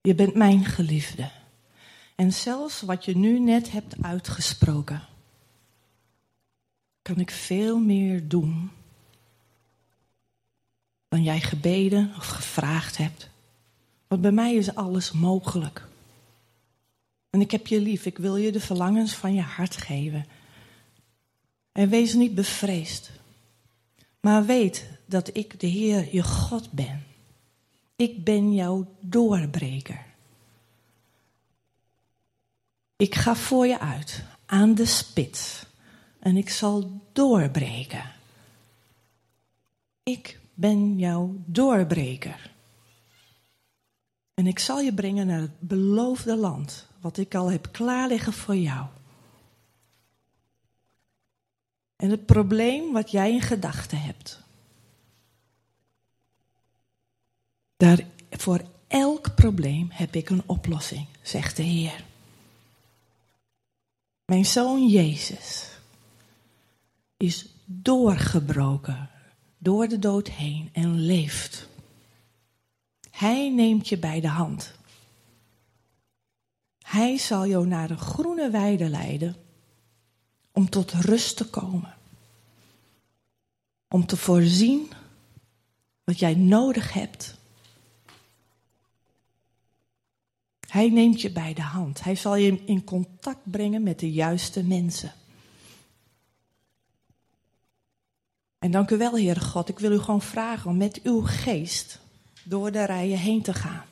Je 0.02 0.16
bent 0.16 0.36
mijn 0.36 0.66
geliefde. 0.66 1.32
En 2.16 2.34
zelfs 2.34 2.82
wat 2.82 3.06
je 3.06 3.18
nu 3.18 3.40
net 3.40 3.72
hebt 3.72 4.04
uitgesproken, 4.04 5.02
kan 7.02 7.20
ik 7.20 7.32
veel 7.32 7.80
meer 7.80 8.28
doen 8.28 8.72
dan 11.08 11.24
jij 11.24 11.42
gebeden 11.42 12.14
of 12.18 12.28
gevraagd 12.28 12.98
hebt. 12.98 13.30
Want 14.08 14.22
bij 14.22 14.32
mij 14.32 14.54
is 14.54 14.76
alles 14.76 15.12
mogelijk. 15.12 15.88
En 17.30 17.42
ik 17.42 17.52
heb 17.52 17.68
je 17.68 17.82
lief, 17.82 18.06
ik 18.06 18.18
wil 18.18 18.36
je 18.36 18.52
de 18.52 18.60
verlangens 18.60 19.14
van 19.14 19.34
je 19.34 19.42
hart 19.42 19.78
geven. 19.78 20.26
En 21.72 21.90
wees 21.90 22.14
niet 22.14 22.36
bevreesd. 22.36 23.12
Maar 24.20 24.46
weet 24.46 24.90
dat 25.06 25.36
ik 25.36 25.60
de 25.60 25.68
Heer 25.68 26.16
je 26.16 26.24
God 26.24 26.72
ben. 26.72 27.04
Ik 27.96 28.24
ben 28.24 28.54
jouw 28.54 28.96
doorbreker. 29.00 30.06
Ik 32.96 33.16
ga 33.16 33.36
voor 33.36 33.68
je 33.68 33.80
uit 33.80 34.24
aan 34.46 34.76
de 34.76 34.86
spits 34.86 35.66
en 36.20 36.38
ik 36.38 36.50
zal 36.50 37.02
doorbreken. 37.12 38.12
Ik 40.04 40.40
ben 40.54 40.98
jouw 40.98 41.36
doorbreker. 41.46 42.52
En 44.34 44.48
ik 44.48 44.60
zal 44.60 44.80
je 44.80 44.94
brengen 44.94 45.28
naar 45.28 45.40
het 45.42 45.60
beloofde 45.60 46.36
land, 46.36 46.88
wat 47.00 47.18
ik 47.18 47.36
al 47.36 47.52
heb 47.52 47.68
klaarliggen 47.72 48.34
voor 48.34 48.56
jou. 48.56 48.86
En 52.02 52.10
het 52.10 52.26
probleem 52.26 52.92
wat 52.92 53.12
jij 53.12 53.32
in 53.32 53.42
gedachten 53.42 54.02
hebt. 54.02 54.40
Daar, 57.78 58.06
voor 58.30 58.62
elk 58.88 59.36
probleem 59.36 59.88
heb 59.92 60.16
ik 60.16 60.30
een 60.30 60.44
oplossing, 60.46 61.06
zegt 61.22 61.56
de 61.56 61.64
Heer. 61.64 62.04
Mijn 64.26 64.46
zoon 64.46 64.88
Jezus 64.88 65.70
is 67.18 67.46
doorgebroken 67.66 69.10
door 69.58 69.88
de 69.88 70.00
dood 70.00 70.30
heen 70.30 70.70
en 70.74 71.00
leeft. 71.00 71.68
Hij 73.12 73.50
neemt 73.50 73.90
je 73.90 73.98
bij 73.98 74.22
de 74.22 74.28
hand. 74.28 74.74
Hij 76.80 77.18
zal 77.18 77.48
jou 77.48 77.68
naar 77.68 77.90
een 77.90 78.00
groene 78.00 78.50
weide 78.50 78.90
leiden 78.90 79.36
om 80.62 80.70
tot 80.70 80.92
rust 80.92 81.38
te 81.38 81.50
komen. 81.50 81.94
Om 83.88 84.06
te 84.06 84.18
voorzien 84.18 84.92
wat 86.04 86.20
jij 86.20 86.36
nodig 86.36 86.94
hebt. 86.94 87.38
Hij 90.68 90.90
neemt 90.90 91.22
je 91.22 91.32
bij 91.32 91.54
de 91.54 91.62
hand. 91.62 92.04
Hij 92.04 92.16
zal 92.16 92.36
je 92.36 92.64
in 92.66 92.84
contact 92.84 93.52
brengen 93.52 93.84
met 93.84 94.00
de 94.00 94.12
juiste 94.12 94.64
mensen. 94.64 95.14
En 98.60 98.72
dank 98.72 98.90
u 98.90 98.98
wel, 98.98 99.12
Heere 99.12 99.40
God. 99.40 99.70
Ik 99.70 99.80
wil 99.80 99.92
u 99.92 100.00
gewoon 100.00 100.22
vragen 100.22 100.70
om 100.70 100.78
met 100.78 101.02
uw 101.04 101.22
geest 101.22 102.00
door 102.44 102.72
de 102.72 102.86
rijen 102.86 103.18
heen 103.18 103.42
te 103.42 103.54
gaan. 103.54 103.86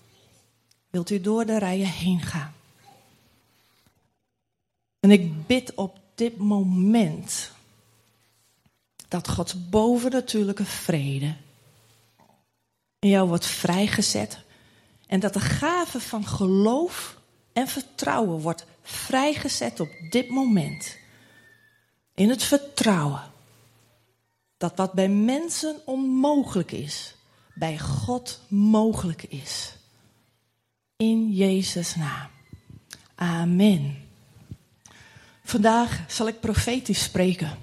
Wilt 0.90 1.10
u 1.10 1.22
door 1.22 1.46
de 1.46 1.60
rijen 1.60 1.90
heen 1.90 2.22
gaan? 2.22 2.54
En 5.00 5.12
ik 5.12 5.48
bid 5.48 5.76
op 5.76 6.08
dit 6.20 6.38
moment 6.38 7.52
dat 9.08 9.28
Gods 9.28 9.70
bovennatuurlijke 9.70 10.66
vrede 10.66 11.36
in 13.00 13.10
jou 13.10 13.28
wordt 13.28 13.46
vrijgezet 13.46 14.44
en 15.08 15.20
dat 15.20 15.34
de 15.34 15.40
gave 15.40 16.00
van 16.00 16.26
geloof 16.26 17.18
en 17.54 17.68
vertrouwen 17.68 18.40
wordt 18.40 18.66
vrijgezet 18.82 19.80
op 19.80 19.90
dit 20.10 20.30
moment. 20.30 20.98
In 22.16 22.30
het 22.30 22.44
vertrouwen 22.44 23.32
dat 24.58 24.76
wat 24.76 24.94
bij 24.94 25.10
mensen 25.10 25.82
onmogelijk 25.86 26.72
is, 26.72 27.16
bij 27.56 27.80
God 27.80 28.42
mogelijk 28.48 29.24
is. 29.24 29.74
In 30.96 31.32
Jezus' 31.32 31.96
naam. 31.96 32.30
Amen. 33.16 34.09
Vandaag 35.50 36.04
zal 36.08 36.28
ik 36.28 36.40
profetisch 36.40 37.04
spreken. 37.04 37.58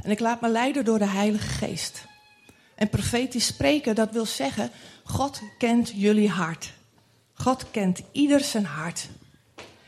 En 0.00 0.10
ik 0.10 0.20
laat 0.20 0.40
me 0.40 0.48
leiden 0.48 0.84
door 0.84 0.98
de 0.98 1.08
Heilige 1.08 1.48
Geest. 1.48 2.04
En 2.74 2.88
profetisch 2.88 3.46
spreken, 3.46 3.94
dat 3.94 4.12
wil 4.12 4.26
zeggen, 4.26 4.70
God 5.04 5.40
kent 5.58 5.92
jullie 5.94 6.28
hart. 6.28 6.72
God 7.32 7.70
kent 7.70 8.02
ieder 8.12 8.40
zijn 8.40 8.64
hart. 8.64 9.08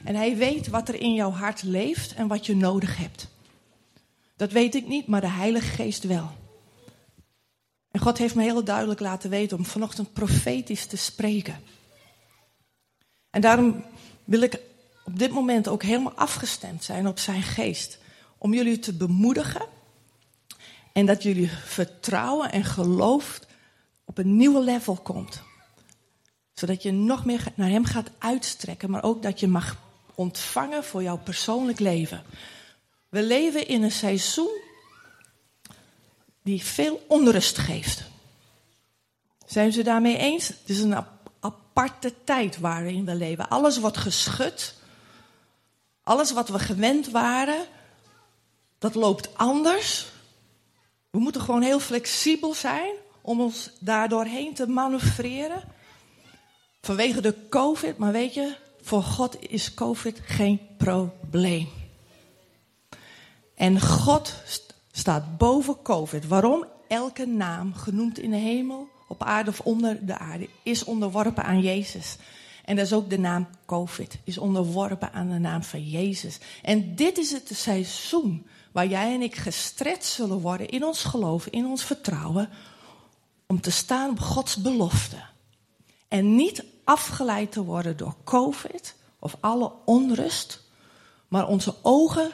En 0.04 0.14
hij 0.14 0.37
weet 0.37 0.69
wat 0.69 0.88
er 0.88 0.95
in 0.95 1.14
jouw 1.14 1.30
hart 1.30 1.62
leeft 1.62 2.14
en 2.14 2.26
wat 2.26 2.47
je 2.47 2.57
nodig 2.57 2.97
hebt. 2.97 3.28
Dat 4.37 4.52
weet 4.52 4.75
ik 4.75 4.87
niet, 4.87 5.07
maar 5.07 5.21
de 5.21 5.30
Heilige 5.30 5.71
Geest 5.71 6.04
wel. 6.04 6.30
En 7.90 8.00
God 8.00 8.19
heeft 8.19 8.35
me 8.35 8.42
heel 8.42 8.64
duidelijk 8.64 9.00
laten 9.00 9.30
weten 9.30 9.57
om 9.57 9.64
vanochtend 9.64 10.12
profetisch 10.12 10.87
te 10.87 10.97
spreken. 10.97 11.61
En 13.30 13.40
daarom 13.40 13.85
wil 14.25 14.40
ik 14.40 14.69
op 15.11 15.19
dit 15.19 15.31
moment 15.31 15.69
ook 15.69 15.83
helemaal 15.83 16.14
afgestemd 16.14 16.85
zijn 16.85 17.07
op 17.07 17.19
zijn 17.19 17.43
geest. 17.43 17.99
Om 18.38 18.55
jullie 18.55 18.79
te 18.79 18.93
bemoedigen. 18.93 19.67
En 20.93 21.07
dat 21.07 21.23
jullie 21.23 21.50
vertrouwen 21.50 22.52
en 22.52 22.64
geloof 22.64 23.40
op 24.05 24.19
een 24.19 24.37
nieuwe 24.37 24.61
level 24.61 24.95
komt. 24.95 25.43
Zodat 26.52 26.83
je 26.83 26.93
nog 26.93 27.25
meer 27.25 27.45
naar 27.55 27.69
hem 27.69 27.85
gaat 27.85 28.11
uitstrekken. 28.19 28.90
Maar 28.90 29.02
ook 29.02 29.23
dat 29.23 29.40
je 29.40 29.49
mag 29.49 29.76
ontvangen 30.14 30.85
voor 30.85 31.02
jouw 31.02 31.19
persoonlijk 31.19 31.79
leven. 31.79 32.23
We 33.09 33.23
leven 33.23 33.69
in 33.69 33.83
een 33.83 33.93
seizoen 33.93 34.61
die 36.43 36.62
veel 36.64 37.05
onrust 37.09 37.59
geeft. 37.59 38.02
Zijn 39.47 39.73
ze 39.73 39.83
daarmee 39.83 40.17
eens? 40.17 40.49
Het 40.49 40.69
is 40.69 40.81
een 40.81 41.05
aparte 41.40 42.14
tijd 42.25 42.59
waarin 42.59 43.05
we 43.05 43.14
leven. 43.14 43.49
Alles 43.49 43.79
wordt 43.79 43.97
geschud. 43.97 44.79
Alles 46.11 46.33
wat 46.33 46.49
we 46.49 46.59
gewend 46.59 47.11
waren, 47.11 47.67
dat 48.79 48.95
loopt 48.95 49.37
anders. 49.37 50.07
We 51.11 51.19
moeten 51.19 51.40
gewoon 51.40 51.62
heel 51.62 51.81
flexibel 51.81 52.55
zijn 52.55 52.95
om 53.21 53.40
ons 53.40 53.71
daardoorheen 53.81 54.55
te 54.55 54.67
manoeuvreren. 54.67 55.62
Vanwege 56.81 57.21
de 57.21 57.35
COVID, 57.49 57.99
maar 57.99 58.12
weet 58.12 58.35
je, 58.35 58.57
voor 58.83 59.02
God 59.02 59.50
is 59.50 59.75
COVID 59.75 60.21
geen 60.25 60.61
probleem. 60.76 61.69
En 63.55 63.81
God 63.81 64.35
staat 64.93 65.38
boven 65.38 65.83
COVID. 65.83 66.26
Waarom? 66.26 66.64
Elke 66.88 67.26
naam 67.26 67.75
genoemd 67.75 68.19
in 68.19 68.31
de 68.31 68.37
hemel, 68.37 68.88
op 69.09 69.23
aarde 69.23 69.50
of 69.50 69.61
onder 69.61 70.07
de 70.07 70.19
aarde 70.19 70.49
is 70.62 70.85
onderworpen 70.85 71.45
aan 71.45 71.61
Jezus. 71.61 72.17
En 72.71 72.77
dat 72.77 72.85
is 72.85 72.93
ook 72.93 73.11
de 73.11 73.19
naam 73.19 73.49
COVID, 73.67 74.19
is 74.25 74.39
onderworpen 74.39 75.12
aan 75.12 75.29
de 75.29 75.39
naam 75.39 75.62
van 75.62 75.89
Jezus. 75.89 76.39
En 76.62 76.95
dit 76.95 77.19
is 77.19 77.33
het 77.33 77.50
seizoen 77.53 78.47
waar 78.73 78.87
jij 78.87 79.15
en 79.15 79.23
ik 79.23 79.37
gestretched 79.37 80.05
zullen 80.05 80.41
worden 80.41 80.69
in 80.69 80.85
ons 80.85 81.05
geloof, 81.05 81.47
in 81.47 81.67
ons 81.67 81.85
vertrouwen, 81.85 82.49
om 83.47 83.61
te 83.61 83.71
staan 83.71 84.11
op 84.11 84.21
Gods 84.21 84.57
belofte. 84.57 85.17
En 86.09 86.35
niet 86.35 86.65
afgeleid 86.85 87.53
te 87.53 87.65
worden 87.65 87.97
door 87.97 88.15
COVID 88.25 88.95
of 89.19 89.37
alle 89.41 89.73
onrust, 89.85 90.61
maar 91.29 91.49
onze 91.49 91.75
ogen 91.83 92.31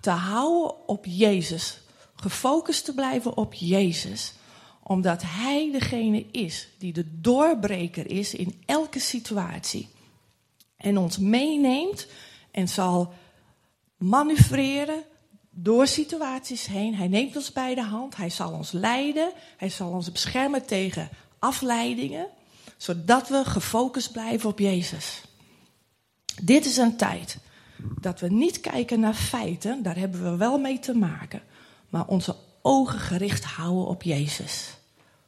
te 0.00 0.10
houden 0.10 0.88
op 0.88 1.04
Jezus. 1.04 1.80
Gefocust 2.14 2.84
te 2.84 2.94
blijven 2.94 3.36
op 3.36 3.54
Jezus 3.54 4.32
omdat 4.82 5.22
Hij 5.26 5.72
degene 5.72 6.26
is 6.30 6.68
die 6.78 6.92
de 6.92 7.20
doorbreker 7.20 8.10
is 8.10 8.34
in 8.34 8.62
elke 8.66 8.98
situatie. 8.98 9.88
En 10.76 10.98
ons 10.98 11.18
meeneemt 11.18 12.06
en 12.50 12.68
zal 12.68 13.12
manoeuvreren 13.96 15.02
door 15.50 15.86
situaties 15.86 16.66
heen. 16.66 16.94
Hij 16.94 17.08
neemt 17.08 17.36
ons 17.36 17.52
bij 17.52 17.74
de 17.74 17.82
hand. 17.82 18.16
Hij 18.16 18.30
zal 18.30 18.52
ons 18.52 18.72
leiden. 18.72 19.32
Hij 19.56 19.68
zal 19.68 19.90
ons 19.90 20.12
beschermen 20.12 20.66
tegen 20.66 21.08
afleidingen. 21.38 22.26
Zodat 22.76 23.28
we 23.28 23.44
gefocust 23.44 24.12
blijven 24.12 24.50
op 24.50 24.58
Jezus. 24.58 25.22
Dit 26.42 26.64
is 26.64 26.76
een 26.76 26.96
tijd 26.96 27.38
dat 28.00 28.20
we 28.20 28.28
niet 28.28 28.60
kijken 28.60 29.00
naar 29.00 29.14
feiten. 29.14 29.82
Daar 29.82 29.96
hebben 29.96 30.22
we 30.22 30.36
wel 30.36 30.58
mee 30.58 30.78
te 30.78 30.94
maken. 30.94 31.42
Maar 31.88 32.06
onze 32.06 32.36
ogen 32.62 32.98
gericht 32.98 33.44
houden 33.44 33.86
op 33.86 34.02
Jezus. 34.02 34.70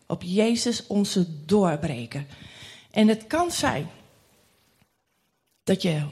Op 0.06 0.22
Jezus, 0.22 0.86
onze 0.86 1.44
doorbreker. 1.44 2.26
En 2.90 3.08
het 3.08 3.26
kan 3.26 3.50
zijn 3.50 3.90
dat 5.64 5.82
je 5.82 6.06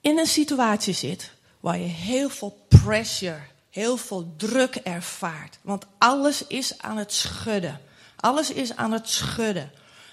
in 0.00 0.18
een 0.18 0.26
situatie 0.26 0.94
zit 0.94 1.32
waar 1.60 1.78
je 1.78 1.86
heel 1.86 2.28
veel 2.28 2.66
pressure, 2.68 3.40
heel 3.70 3.96
veel 3.96 4.34
druk 4.36 4.74
ervaart. 4.74 5.58
Want 5.62 5.86
alles 5.98 6.46
is 6.46 6.78
aan 6.78 6.96
het 6.96 7.12
schudden. 7.12 7.80
Alles 8.16 8.50
is 8.50 8.76
aan 8.76 8.92
het 8.92 9.08
schudden. 9.08 9.70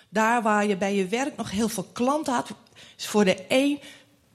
Daar 0.10 0.42
waar 0.42 0.66
je 0.66 0.78
bij 0.78 0.96
je 0.96 1.08
werk 1.08 1.38
nog 1.38 1.52
heel 1.52 1.70
veel 1.70 1.88
klanten 1.94 2.34
had, 2.34 2.50
is 2.98 3.08
voor 3.08 3.26
de 3.26 3.46
een, 3.48 3.80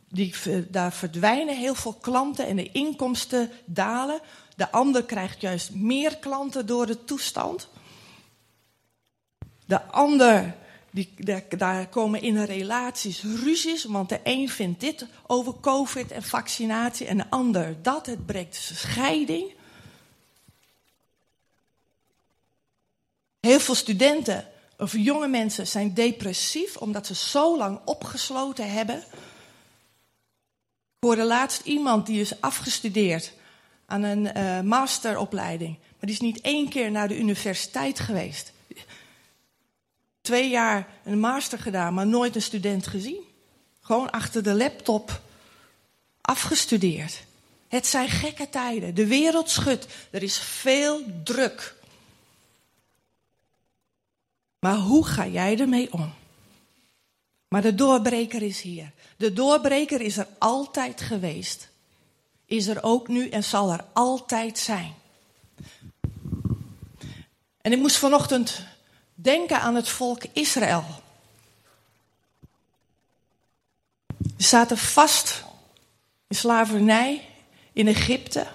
die, 0.09 0.35
daar 0.69 0.93
verdwijnen 0.93 1.57
heel 1.57 1.75
veel 1.75 1.95
klanten 2.01 2.47
en 2.47 2.57
de 2.57 2.73
inkomsten 2.73 3.51
dalen. 3.65 4.21
De 4.61 4.71
ander 4.71 5.05
krijgt 5.05 5.41
juist 5.41 5.75
meer 5.75 6.17
klanten 6.17 6.67
door 6.67 6.87
de 6.87 7.05
toestand. 7.05 7.69
De 9.67 9.83
ander, 9.83 10.57
die, 10.91 11.15
daar 11.57 11.89
komen 11.89 12.23
in 12.23 12.45
relaties 12.45 13.23
ruzies, 13.23 13.85
want 13.85 14.09
de 14.09 14.21
een 14.23 14.49
vindt 14.49 14.81
dit 14.81 15.07
over 15.27 15.55
COVID 15.61 16.11
en 16.11 16.23
vaccinatie 16.23 17.07
en 17.07 17.17
de 17.17 17.31
ander 17.31 17.83
dat. 17.83 18.07
Het 18.07 18.27
breekt 18.27 18.55
scheiding. 18.55 19.53
Heel 23.41 23.61
veel 23.61 23.75
studenten 23.75 24.49
of 24.79 24.93
jonge 24.93 25.29
mensen 25.29 25.67
zijn 25.67 25.95
depressief 25.95 26.77
omdat 26.77 27.07
ze 27.07 27.15
zo 27.15 27.57
lang 27.57 27.81
opgesloten 27.85 28.73
hebben. 28.73 28.97
Ik 28.97 31.07
hoorde 31.07 31.25
laatst 31.25 31.61
iemand 31.65 32.07
die 32.07 32.21
is 32.21 32.41
afgestudeerd 32.41 33.39
aan 33.91 34.03
een 34.03 34.37
uh, 34.37 34.61
masteropleiding, 34.61 35.77
maar 35.79 36.01
die 36.01 36.11
is 36.11 36.21
niet 36.21 36.41
één 36.41 36.69
keer 36.69 36.91
naar 36.91 37.09
de 37.09 37.19
universiteit 37.19 38.01
geweest 38.01 38.53
twee 40.31 40.49
jaar 40.49 40.89
een 41.05 41.21
master 41.21 41.59
gedaan, 41.59 41.95
maar 41.95 42.07
nooit 42.07 42.35
een 42.35 42.43
student 42.43 42.87
gezien. 42.87 43.23
Gewoon 43.81 44.11
achter 44.11 44.43
de 44.43 44.55
laptop 44.55 45.21
afgestudeerd. 46.21 47.25
Het 47.69 47.87
zijn 47.87 48.09
gekke 48.09 48.49
tijden. 48.49 48.95
De 48.95 49.07
wereld 49.07 49.51
schudt. 49.51 49.87
Er 50.11 50.23
is 50.23 50.39
veel 50.39 51.03
druk. 51.25 51.75
Maar 54.59 54.77
hoe 54.77 55.07
ga 55.07 55.27
jij 55.27 55.59
ermee 55.59 55.93
om? 55.93 56.13
Maar 57.49 57.63
de 57.63 57.75
doorbreker 57.75 58.43
is 58.43 58.61
hier. 58.61 58.93
De 59.17 59.33
doorbreker 59.33 60.01
is 60.01 60.17
er 60.17 60.29
altijd 60.39 61.01
geweest. 61.01 61.69
Is 62.51 62.67
er 62.67 62.83
ook 62.83 63.09
nu 63.09 63.29
en 63.29 63.45
zal 63.45 63.73
er 63.73 63.85
altijd 63.93 64.59
zijn. 64.59 64.95
En 67.61 67.73
ik 67.73 67.79
moest 67.79 67.97
vanochtend 67.97 68.65
denken 69.15 69.61
aan 69.61 69.75
het 69.75 69.89
volk 69.89 70.23
Israël. 70.33 70.85
Ze 74.37 74.47
zaten 74.47 74.79
vast 74.79 75.45
in 76.29 76.37
slavernij 76.37 77.29
in 77.73 77.89
Egypte. 77.89 78.47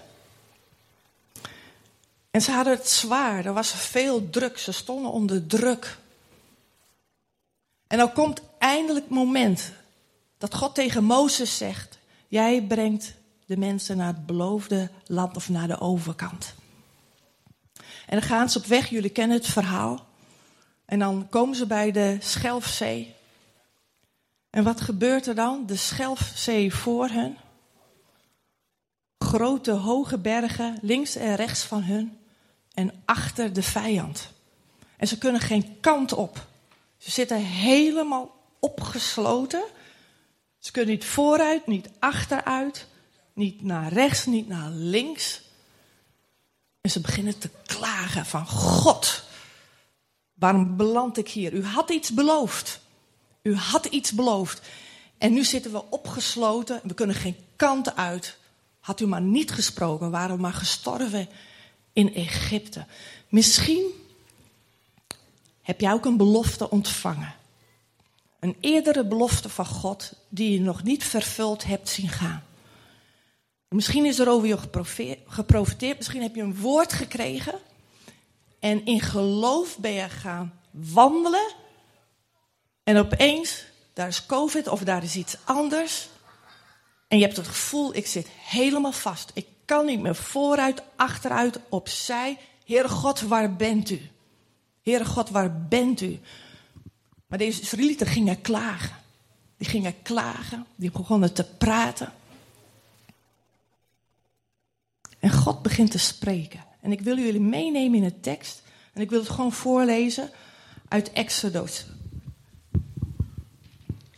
En 2.32 2.42
ze 2.42 2.52
hadden 2.52 2.74
het 2.74 2.90
zwaar, 2.90 3.46
er 3.46 3.54
was 3.54 3.72
veel 3.72 4.30
druk, 4.30 4.58
ze 4.58 4.72
stonden 4.72 5.12
onder 5.12 5.48
druk. 5.48 5.98
En 7.88 7.98
dan 7.98 8.14
komt 8.14 8.42
eindelijk 8.58 9.06
het 9.06 9.16
moment 9.16 9.72
dat 10.38 10.56
God 10.56 10.76
tegen 10.76 11.04
Mozes 11.04 11.58
zegt: 11.58 11.98
Jij 12.28 12.62
brengt 12.62 13.14
de 13.46 13.58
mensen 13.58 13.98
naar 13.98 14.08
het 14.08 14.26
beloofde 14.26 14.90
land 15.06 15.36
of 15.36 15.50
naar 15.50 15.68
de 15.68 15.80
overkant. 15.80 16.56
En 18.06 18.20
dan 18.20 18.22
gaan 18.22 18.50
ze 18.50 18.58
op 18.58 18.66
weg, 18.66 18.90
jullie 18.90 19.10
kennen 19.10 19.38
het 19.38 19.48
verhaal. 19.48 20.06
En 20.86 21.00
dan 21.00 21.30
komen 21.30 21.56
ze 21.56 21.66
bij 21.68 21.92
de 21.92 22.18
Schelfzee. 22.20 23.16
En 24.50 24.64
wat 24.64 24.82
gebeurt 24.82 25.28
er 25.28 25.36
dan? 25.36 25.66
De 25.66 25.76
Schelfzee 25.76 26.74
voor 26.74 27.08
hen. 27.08 27.38
Grote 29.18 29.72
hoge 29.72 30.18
bergen 30.18 30.78
links 30.82 31.16
en 31.16 31.36
rechts 31.36 31.64
van 31.64 31.84
hun. 31.84 32.18
En 32.74 33.02
achter 33.06 33.54
de 33.54 33.64
vijand. 33.64 34.32
En 34.98 35.08
ze 35.08 35.18
kunnen 35.18 35.42
geen 35.42 35.80
kant 35.80 36.14
op. 36.14 36.48
Ze 36.98 37.12
zitten 37.12 37.38
helemaal 37.38 38.36
opgesloten. 38.60 39.64
Ze 40.60 40.72
kunnen 40.72 40.94
niet 40.94 41.06
vooruit, 41.06 41.68
niet 41.68 41.90
achteruit, 42.00 42.88
niet 43.36 43.64
naar 43.64 43.94
rechts, 43.94 44.26
niet 44.26 44.48
naar 44.48 44.70
links. 44.70 45.42
En 46.82 46.90
ze 46.90 47.00
beginnen 47.00 47.38
te 47.38 47.50
klagen 47.66 48.26
van 48.26 48.48
God. 48.48 49.24
Waarom 50.34 50.78
beland 50.78 51.18
ik 51.18 51.30
hier? 51.30 51.54
U 51.54 51.66
had 51.66 51.90
iets 51.90 52.14
beloofd. 52.14 52.80
U 53.42 53.56
had 53.56 53.86
iets 53.86 54.12
beloofd. 54.12 54.62
En 55.18 55.34
nu 55.34 55.44
zitten 55.44 55.72
we 55.72 55.84
opgesloten. 55.90 56.80
We 56.84 56.94
kunnen 56.94 57.16
geen 57.16 57.38
kant 57.56 57.96
uit. 57.96 58.38
Had 58.80 59.00
u 59.00 59.08
maar 59.08 59.22
niet 59.22 59.52
gesproken, 59.52 60.12
waren 60.12 60.36
we 60.36 60.42
maar 60.42 60.54
gestorven 60.54 61.30
in 61.94 62.14
Egypte. 62.14 62.86
Misschien 63.30 63.84
heb 65.62 65.82
jij 65.82 65.92
ook 65.92 66.06
een 66.06 66.18
belofte 66.18 66.70
ontvangen. 66.70 67.36
Een 68.40 68.58
eerdere 68.60 69.06
belofte 69.06 69.50
van 69.50 69.66
God 69.66 70.14
die 70.30 70.52
je 70.52 70.60
nog 70.60 70.84
niet 70.84 71.04
vervuld 71.04 71.64
hebt 71.64 71.90
zien 71.90 72.10
gaan. 72.10 72.44
Misschien 73.70 74.06
is 74.06 74.20
er 74.20 74.30
over 74.30 74.48
je 74.48 74.58
geprofiteerd. 75.28 75.98
Misschien 75.98 76.22
heb 76.22 76.36
je 76.36 76.42
een 76.42 76.60
woord 76.60 76.94
gekregen 76.94 77.60
en 78.60 78.86
in 78.86 79.02
geloof 79.02 79.78
ben 79.78 79.92
je 79.92 80.10
gaan 80.10 80.60
wandelen. 80.72 81.54
En 82.84 82.98
opeens, 82.98 83.66
daar 83.94 84.08
is 84.08 84.26
COVID 84.26 84.68
of 84.68 84.84
daar 84.84 85.04
is 85.04 85.16
iets 85.16 85.38
anders. 85.44 86.10
En 87.08 87.18
je 87.18 87.24
hebt 87.24 87.38
het 87.38 87.48
gevoel, 87.48 87.96
ik 87.96 88.08
zit 88.08 88.28
helemaal 88.28 88.92
vast. 88.92 89.32
Ik 89.34 89.48
kan 89.66 89.86
niet 89.86 90.00
meer 90.00 90.16
vooruit, 90.16 90.84
achteruit, 90.96 91.60
opzij. 91.70 92.38
Heere 92.66 92.90
God, 92.90 93.22
waar 93.22 93.56
bent 93.56 93.90
u? 93.90 94.10
Heere 94.84 95.06
God, 95.06 95.30
waar 95.30 95.68
bent 95.68 96.02
u? 96.02 96.20
Maar 97.28 97.38
deze 97.38 97.62
Israëlieten 97.62 98.08
gingen 98.08 98.42
klagen. 98.42 98.96
Die 99.58 99.68
gingen 99.68 100.02
klagen, 100.02 100.66
die 100.76 100.92
begonnen 100.92 101.34
te 101.34 101.44
praten. 101.44 102.14
En 105.26 105.32
God 105.32 105.62
begint 105.62 105.92
te 105.92 105.98
spreken. 105.98 106.64
En 106.82 106.92
ik 106.92 107.02
wil 107.02 107.18
jullie 107.18 107.42
meenemen 107.42 107.98
in 107.98 108.04
de 108.04 108.20
tekst. 108.20 108.62
En 108.94 109.02
ik 109.02 109.10
wil 109.10 109.20
het 109.20 109.30
gewoon 109.30 109.52
voorlezen 109.52 110.30
uit 110.88 111.12
Exodus. 111.12 111.86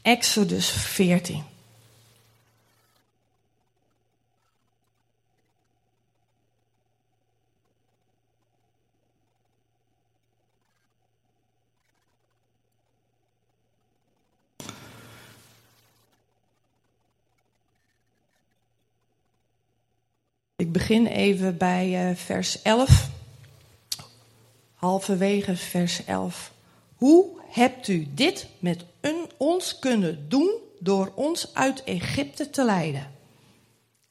Exodus 0.01 0.69
14. 0.69 1.43
Ik 20.57 20.71
begin 20.71 21.05
even 21.07 21.57
bij 21.57 22.09
uh, 22.09 22.15
vers 22.15 22.61
11 22.61 23.09
halverwege 24.73 25.55
vers 25.55 26.05
11 26.05 26.51
Hoe 26.95 27.25
hebt 27.49 27.87
u 27.87 28.07
dit 28.13 28.47
met 28.59 28.85
een, 29.01 29.29
ons 29.37 29.79
kunnen 29.79 30.29
doen 30.29 30.51
door 30.79 31.11
ons 31.15 31.53
uit 31.53 31.83
Egypte 31.83 32.49
te 32.49 32.63
leiden? 32.63 33.11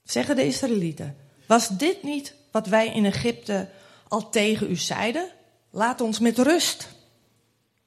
Zeggen 0.05 0.37
de 0.37 0.47
Israëlieten. 0.47 1.17
Was 1.47 1.69
dit 1.69 2.03
niet 2.03 2.35
wat 2.51 2.67
wij 2.67 2.87
in 2.87 3.05
Egypte 3.05 3.69
al 4.09 4.31
tegen 4.31 4.71
u 4.71 4.77
zeiden? 4.77 5.31
Laat 5.71 6.01
ons 6.01 6.19
met 6.19 6.39
rust. 6.39 6.89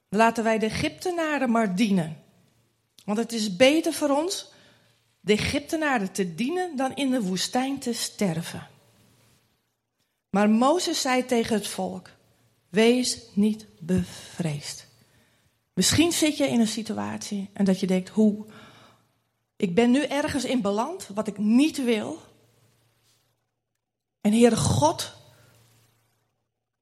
Laten 0.08 0.44
wij 0.44 0.58
de 0.58 0.66
Egyptenaren 0.66 1.50
maar 1.50 1.74
dienen. 1.74 2.22
Want 3.04 3.18
het 3.18 3.32
is 3.32 3.56
beter 3.56 3.92
voor 3.92 4.10
ons 4.10 4.48
de 5.20 5.32
Egyptenaren 5.32 6.12
te 6.12 6.34
dienen 6.34 6.76
dan 6.76 6.94
in 6.94 7.10
de 7.10 7.22
woestijn 7.22 7.78
te 7.78 7.92
sterven. 7.92 8.68
Maar 10.30 10.50
Mozes 10.50 11.00
zei 11.00 11.26
tegen 11.26 11.54
het 11.54 11.68
volk: 11.68 12.10
Wees 12.68 13.18
niet 13.34 13.66
bevreesd. 13.78 14.86
Misschien 15.72 16.12
zit 16.12 16.36
je 16.36 16.48
in 16.48 16.60
een 16.60 16.68
situatie 16.68 17.50
en 17.52 17.64
dat 17.64 17.80
je 17.80 17.86
denkt: 17.86 18.08
hoe? 18.08 18.44
Ik 19.56 19.74
ben 19.74 19.90
nu 19.90 20.02
ergens 20.02 20.44
in 20.44 20.60
beland 20.60 21.06
wat 21.14 21.26
ik 21.26 21.38
niet 21.38 21.84
wil. 21.84 22.18
En 24.20 24.32
Heere 24.32 24.56
God, 24.56 25.12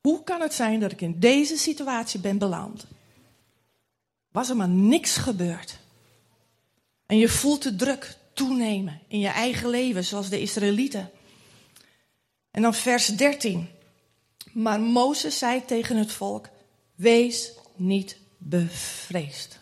hoe 0.01 0.25
kan 0.25 0.41
het 0.41 0.55
zijn 0.55 0.81
dat 0.81 0.93
ik 0.93 1.01
in 1.01 1.21
deze 1.21 1.57
situatie 1.57 2.21
ben 2.21 2.39
beland? 2.39 2.87
Was 4.31 4.49
er 4.49 4.57
maar 4.57 4.69
niks 4.69 5.17
gebeurd. 5.17 5.79
En 7.07 7.19
je 7.19 7.29
voelt 7.29 7.63
de 7.63 7.77
druk 7.77 8.18
toenemen 8.39 9.01
in 9.09 9.19
je 9.19 9.29
eigen 9.29 9.69
leven, 9.69 10.05
zoals 10.05 10.29
de 10.29 10.41
Israëlieten. 10.41 11.11
En 12.51 12.63
dan 12.63 12.75
vers 12.75 13.07
13. 13.07 13.69
Maar 14.53 14.81
Mozes 14.81 15.39
zei 15.39 15.65
tegen 15.65 15.97
het 15.97 16.13
volk: 16.13 16.49
Wees 16.95 17.53
niet 17.77 18.17
bevreesd. 18.37 19.59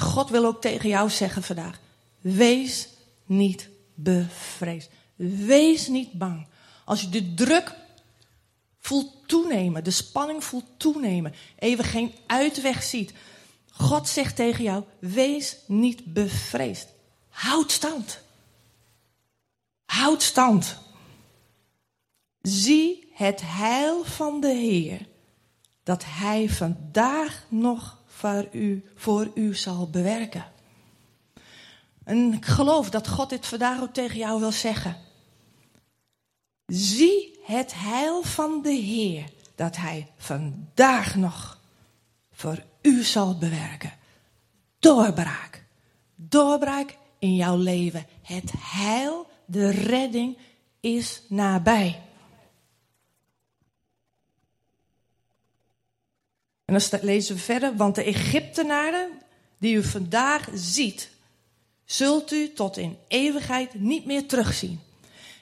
God 0.00 0.30
wil 0.30 0.44
ook 0.44 0.60
tegen 0.60 0.88
jou 0.88 1.10
zeggen 1.10 1.42
vandaag: 1.42 1.80
Wees 2.20 2.88
niet 3.26 3.68
bevreesd. 3.94 4.90
Wees 5.46 5.88
niet 5.88 6.12
bang. 6.12 6.46
Als 6.84 7.00
je 7.00 7.08
de 7.08 7.34
druk 7.34 7.74
voelt 8.78 9.12
toenemen, 9.26 9.84
de 9.84 9.90
spanning 9.90 10.44
voelt 10.44 10.66
toenemen, 10.76 11.34
even 11.58 11.84
geen 11.84 12.14
uitweg 12.26 12.82
ziet. 12.82 13.12
God 13.70 14.08
zegt 14.08 14.36
tegen 14.36 14.64
jou: 14.64 14.84
Wees 14.98 15.56
niet 15.66 16.12
bevreesd. 16.12 16.93
Houd 17.34 17.70
stand. 17.70 18.20
Houd 19.84 20.22
stand. 20.22 20.78
Zie 22.40 23.10
het 23.12 23.40
heil 23.44 24.04
van 24.04 24.40
de 24.40 24.52
Heer, 24.52 25.06
dat 25.82 26.04
Hij 26.06 26.48
vandaag 26.48 27.44
nog 27.48 27.98
voor 28.06 28.48
u, 28.52 28.90
voor 28.94 29.30
u 29.34 29.54
zal 29.54 29.90
bewerken. 29.90 30.52
En 32.04 32.32
ik 32.32 32.44
geloof 32.44 32.90
dat 32.90 33.08
God 33.08 33.30
dit 33.30 33.46
vandaag 33.46 33.80
ook 33.80 33.92
tegen 33.92 34.18
jou 34.18 34.40
wil 34.40 34.52
zeggen. 34.52 34.96
Zie 36.66 37.38
het 37.44 37.74
heil 37.74 38.22
van 38.22 38.62
de 38.62 38.72
Heer, 38.72 39.24
dat 39.54 39.76
Hij 39.76 40.12
vandaag 40.16 41.14
nog 41.14 41.60
voor 42.32 42.64
u 42.82 43.02
zal 43.02 43.38
bewerken. 43.38 43.92
Doorbraak. 44.78 45.64
Doorbraak 46.14 46.96
in 47.24 47.34
jouw 47.34 47.56
leven. 47.56 48.06
Het 48.22 48.52
heil, 48.58 49.26
de 49.46 49.70
redding 49.70 50.38
is 50.80 51.22
nabij. 51.28 52.02
En 56.64 56.78
dan 56.78 57.00
lezen 57.02 57.34
we 57.34 57.40
verder, 57.40 57.76
want 57.76 57.94
de 57.94 58.04
Egyptenaren 58.04 59.08
die 59.58 59.76
u 59.76 59.84
vandaag 59.84 60.48
ziet, 60.54 61.10
zult 61.84 62.32
u 62.32 62.52
tot 62.52 62.76
in 62.76 62.98
eeuwigheid 63.08 63.74
niet 63.74 64.04
meer 64.04 64.26
terugzien. 64.26 64.80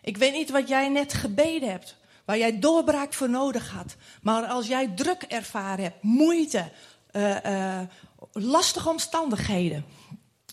Ik 0.03 0.17
weet 0.17 0.33
niet 0.33 0.51
wat 0.51 0.69
jij 0.69 0.89
net 0.89 1.13
gebeden 1.13 1.71
hebt, 1.71 1.97
waar 2.25 2.39
jij 2.39 2.59
doorbraak 2.59 3.13
voor 3.13 3.31
nodig 3.31 3.71
had. 3.71 3.97
Maar 4.23 4.45
als 4.45 4.67
jij 4.67 4.93
druk 4.95 5.23
ervaren 5.23 5.85
hebt, 5.85 6.03
moeite, 6.03 6.71
uh, 7.13 7.37
uh, 7.45 7.81
lastige 8.33 8.89
omstandigheden. 8.89 9.85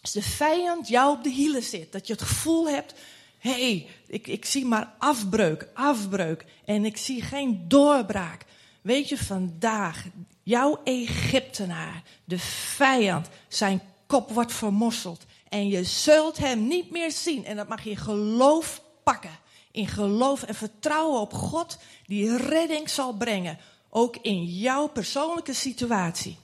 Als 0.02 0.12
de 0.12 0.22
vijand 0.22 0.88
jou 0.88 1.18
op 1.18 1.24
de 1.24 1.30
hielen 1.30 1.64
zit, 1.64 1.92
dat 1.92 2.08
je 2.08 2.14
het 2.14 2.22
gevoel 2.22 2.70
hebt, 2.70 2.94
hé, 3.38 3.52
hey, 3.52 3.88
ik, 4.08 4.28
ik 4.28 4.46
zie 4.46 4.66
maar 4.66 4.94
afbreuk, 4.98 5.68
afbreuk 5.74 6.46
en 6.66 6.86
ik 6.86 6.98
zie 6.98 7.22
geen 7.22 7.66
doorbraak. 7.68 8.46
Weet 8.82 9.10
je, 9.10 9.18
vandaag, 9.18 10.06
jouw 10.44 10.82
Egyptenaar, 10.84 12.04
de 12.26 12.40
vijand, 12.40 13.28
zijn 13.48 13.82
kop 14.08 14.32
wordt 14.32 14.54
vermosseld. 14.54 15.26
En 15.50 15.68
je 15.68 15.84
zult 15.84 16.38
hem 16.38 16.68
niet 16.68 16.92
meer 16.92 17.12
zien. 17.12 17.46
En 17.46 17.56
dat 17.56 17.68
mag 17.68 17.84
je 17.84 17.96
geloof 17.96 18.82
pakken. 19.04 19.40
In 19.72 19.88
geloof 19.88 20.44
en 20.44 20.56
vertrouwen 20.56 21.20
op 21.20 21.34
God, 21.34 21.78
die 22.06 22.38
redding 22.38 22.90
zal 22.90 23.14
brengen. 23.14 23.58
Ook 23.90 24.18
in 24.18 24.46
jouw 24.46 24.88
persoonlijke 24.88 25.54
situatie. 25.54 26.38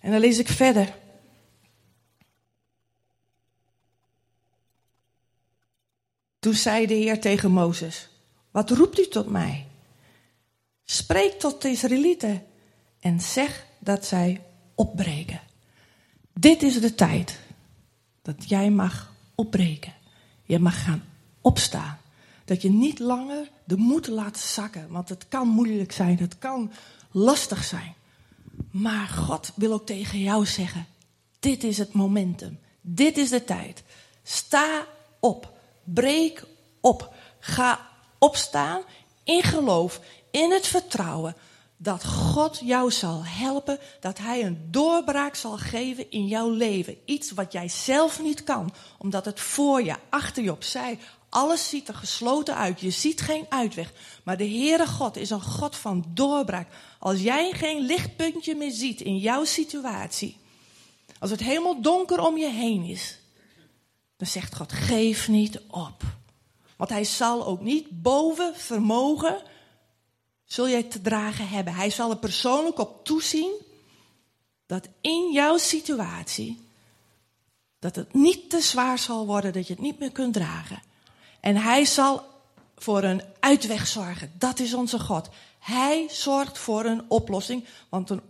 En 0.00 0.10
dan 0.10 0.20
lees 0.20 0.38
ik 0.38 0.48
verder. 0.48 0.94
Toen 6.40 6.54
zei 6.54 6.86
de 6.86 6.94
Heer 6.94 7.20
tegen 7.20 7.50
Mozes: 7.50 8.08
Wat 8.50 8.70
roept 8.70 8.98
u 8.98 9.08
tot 9.08 9.30
mij? 9.30 9.66
Spreek 10.84 11.32
tot 11.38 11.62
de 11.62 11.70
Israëlieten 11.70 12.42
en 13.00 13.20
zeg 13.20 13.66
dat 13.78 14.06
zij 14.06 14.40
opbreken. 14.74 15.40
Dit 16.32 16.62
is 16.62 16.80
de 16.80 16.94
tijd 16.94 17.38
dat 18.22 18.48
jij 18.48 18.70
mag 18.70 19.12
opbreken. 19.34 19.92
Je 20.44 20.58
mag 20.58 20.84
gaan 20.84 21.04
opstaan. 21.40 21.98
Dat 22.44 22.62
je 22.62 22.70
niet 22.70 22.98
langer 22.98 23.50
de 23.64 23.76
moed 23.76 24.06
laat 24.06 24.38
zakken, 24.38 24.90
want 24.90 25.08
het 25.08 25.28
kan 25.28 25.48
moeilijk 25.48 25.92
zijn, 25.92 26.18
het 26.18 26.38
kan 26.38 26.72
lastig 27.10 27.64
zijn. 27.64 27.94
Maar 28.70 29.06
God 29.06 29.52
wil 29.54 29.72
ook 29.72 29.86
tegen 29.86 30.18
jou 30.18 30.46
zeggen: 30.46 30.86
dit 31.40 31.64
is 31.64 31.78
het 31.78 31.92
momentum, 31.92 32.58
dit 32.80 33.16
is 33.16 33.28
de 33.28 33.44
tijd. 33.44 33.82
Sta 34.22 34.86
op, 35.20 35.59
breek 35.94 36.44
op, 36.80 37.14
ga 37.40 37.88
opstaan 38.18 38.82
in 39.24 39.42
geloof, 39.42 40.00
in 40.30 40.52
het 40.52 40.66
vertrouwen 40.66 41.36
dat 41.76 42.04
God 42.04 42.60
jou 42.64 42.90
zal 42.90 43.24
helpen, 43.24 43.78
dat 44.00 44.18
Hij 44.18 44.44
een 44.44 44.68
doorbraak 44.70 45.34
zal 45.34 45.56
geven 45.56 46.10
in 46.10 46.26
jouw 46.26 46.50
leven. 46.50 46.96
Iets 47.04 47.30
wat 47.30 47.52
jij 47.52 47.68
zelf 47.68 48.20
niet 48.22 48.44
kan, 48.44 48.74
omdat 48.98 49.24
het 49.24 49.40
voor 49.40 49.82
je, 49.82 49.94
achter 50.08 50.42
je, 50.42 50.52
opzij, 50.52 50.98
alles 51.28 51.68
ziet 51.68 51.88
er 51.88 51.94
gesloten 51.94 52.56
uit. 52.56 52.80
Je 52.80 52.90
ziet 52.90 53.20
geen 53.20 53.46
uitweg. 53.48 53.92
Maar 54.22 54.36
de 54.36 54.48
Heere 54.48 54.86
God 54.86 55.16
is 55.16 55.30
een 55.30 55.42
God 55.42 55.76
van 55.76 56.04
doorbraak. 56.08 56.68
Als 56.98 57.20
jij 57.20 57.52
geen 57.52 57.80
lichtpuntje 57.80 58.54
meer 58.54 58.72
ziet 58.72 59.00
in 59.00 59.18
jouw 59.18 59.44
situatie, 59.44 60.36
als 61.18 61.30
het 61.30 61.40
helemaal 61.40 61.80
donker 61.80 62.20
om 62.20 62.36
je 62.36 62.50
heen 62.50 62.84
is, 62.84 63.19
dan 64.20 64.28
zegt 64.28 64.54
God: 64.54 64.72
geef 64.72 65.28
niet 65.28 65.60
op. 65.66 66.02
Want 66.76 66.90
Hij 66.90 67.04
zal 67.04 67.46
ook 67.46 67.60
niet 67.60 68.02
boven 68.02 68.56
vermogen 68.56 69.42
zul 70.44 70.68
jij 70.68 70.82
te 70.82 71.00
dragen 71.00 71.48
hebben. 71.48 71.74
Hij 71.74 71.90
zal 71.90 72.10
er 72.10 72.16
persoonlijk 72.16 72.78
op 72.78 73.04
toezien 73.04 73.52
dat 74.66 74.88
in 75.00 75.32
jouw 75.32 75.58
situatie, 75.58 76.60
dat 77.78 77.96
het 77.96 78.14
niet 78.14 78.50
te 78.50 78.60
zwaar 78.60 78.98
zal 78.98 79.26
worden, 79.26 79.52
dat 79.52 79.66
je 79.66 79.72
het 79.72 79.82
niet 79.82 79.98
meer 79.98 80.12
kunt 80.12 80.34
dragen. 80.34 80.82
En 81.40 81.56
hij 81.56 81.84
zal 81.84 82.24
voor 82.76 83.02
een 83.02 83.22
uitweg 83.40 83.86
zorgen. 83.86 84.32
Dat 84.38 84.58
is 84.58 84.74
onze 84.74 84.98
God. 84.98 85.28
Hij 85.58 86.06
zorgt 86.10 86.58
voor 86.58 86.84
een 86.84 87.04
oplossing, 87.08 87.64
want 87.88 88.10
een 88.10 88.22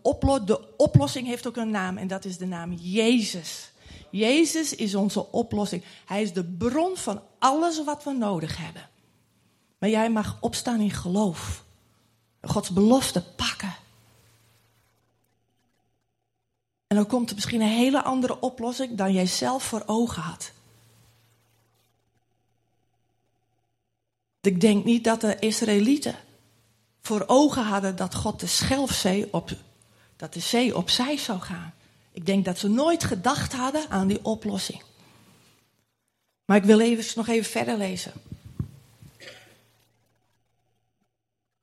de 0.45 0.77
oplossing 0.77 1.27
heeft 1.27 1.47
ook 1.47 1.57
een 1.57 1.71
naam 1.71 1.97
en 1.97 2.09
dat 2.09 2.25
is 2.25 2.39
de 2.39 2.47
naam 2.47 2.73
Jezus. 2.73 3.70
Jezus 4.11 4.75
is 4.75 4.95
onze 4.95 5.33
oplossing. 5.33 5.85
Hij 6.07 6.23
is 6.23 6.33
de 6.33 6.45
bron 6.45 6.97
van 6.97 7.23
alles 7.39 7.85
wat 7.85 8.05
we 8.05 8.13
nodig 8.13 8.57
hebben. 8.57 8.89
Maar 9.79 9.89
jij 9.89 10.11
mag 10.11 10.39
opstaan 10.41 10.81
in 10.81 10.91
geloof. 10.91 11.65
Gods 12.41 12.71
belofte 12.71 13.23
pakken. 13.37 13.75
En 16.87 16.97
dan 16.97 17.07
komt 17.07 17.29
er 17.29 17.35
misschien 17.35 17.61
een 17.61 17.69
hele 17.69 18.03
andere 18.03 18.41
oplossing 18.41 18.97
dan 18.97 19.13
jij 19.13 19.27
zelf 19.27 19.63
voor 19.63 19.83
ogen 19.87 20.23
had. 20.23 20.53
Ik 24.41 24.61
denk 24.61 24.85
niet 24.85 25.05
dat 25.05 25.21
de 25.21 25.39
Israëlieten 25.39 26.17
voor 27.01 27.25
ogen 27.27 27.65
hadden 27.65 27.97
dat 27.97 28.15
God 28.15 28.41
de 28.41 28.47
Schelfzee 28.47 29.33
op, 29.33 29.51
dat 30.17 30.33
de 30.33 30.41
zee 30.41 30.77
opzij 30.77 31.17
zou 31.17 31.41
gaan. 31.41 31.75
Ik 32.13 32.27
denk 32.27 32.45
dat 32.45 32.59
ze 32.59 32.69
nooit 32.69 33.05
gedacht 33.05 33.53
hadden 33.53 33.89
aan 33.89 34.07
die 34.07 34.25
oplossing. 34.25 34.83
Maar 36.45 36.57
ik 36.57 36.65
wil 36.65 36.81
even, 36.81 37.13
nog 37.17 37.29
even 37.29 37.51
verder 37.51 37.77
lezen. 37.77 38.13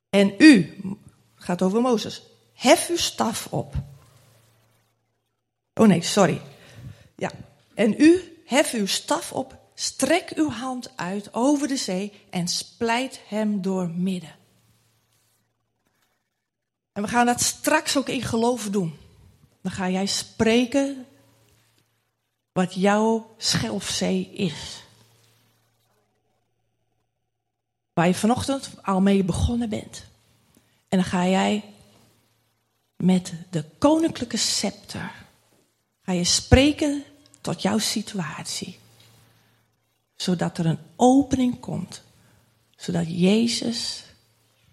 En 0.09 0.33
u, 0.37 0.79
gaat 1.35 1.61
over 1.61 1.81
Mozes, 1.81 2.21
hef 2.53 2.89
uw 2.89 2.97
staf 2.97 3.47
op. 3.47 3.75
Oh 5.73 5.87
nee, 5.87 6.01
sorry. 6.01 6.41
Ja. 7.15 7.31
En 7.73 7.95
u, 7.97 8.41
hef 8.45 8.73
uw 8.73 8.85
staf 8.85 9.31
op, 9.31 9.59
strek 9.73 10.31
uw 10.35 10.49
hand 10.49 10.91
uit 10.95 11.33
over 11.33 11.67
de 11.67 11.77
zee 11.77 12.13
en 12.29 12.47
splijt 12.47 13.19
hem 13.27 13.61
door 13.61 13.89
midden. 13.89 14.35
En 16.91 17.03
we 17.03 17.09
gaan 17.09 17.25
dat 17.25 17.41
straks 17.41 17.97
ook 17.97 18.09
in 18.09 18.21
geloof 18.21 18.69
doen. 18.69 18.97
Dan 19.67 19.75
ga 19.75 19.89
jij 19.89 20.05
spreken 20.05 21.05
wat 22.51 22.73
jouw 22.73 23.35
schelfzee 23.37 24.29
is. 24.33 24.83
Waar 27.93 28.07
je 28.07 28.13
vanochtend 28.13 28.69
al 28.81 29.01
mee 29.01 29.23
begonnen 29.23 29.69
bent. 29.69 30.05
En 30.89 30.97
dan 30.97 31.03
ga 31.03 31.27
jij 31.27 31.73
met 32.95 33.33
de 33.49 33.65
koninklijke 33.77 34.37
scepter. 34.37 35.11
Ga 36.01 36.11
je 36.11 36.23
spreken 36.23 37.03
tot 37.41 37.61
jouw 37.61 37.77
situatie. 37.77 38.79
Zodat 40.15 40.57
er 40.57 40.65
een 40.65 40.79
opening 40.95 41.59
komt. 41.59 42.01
Zodat 42.75 43.05
Jezus 43.07 44.03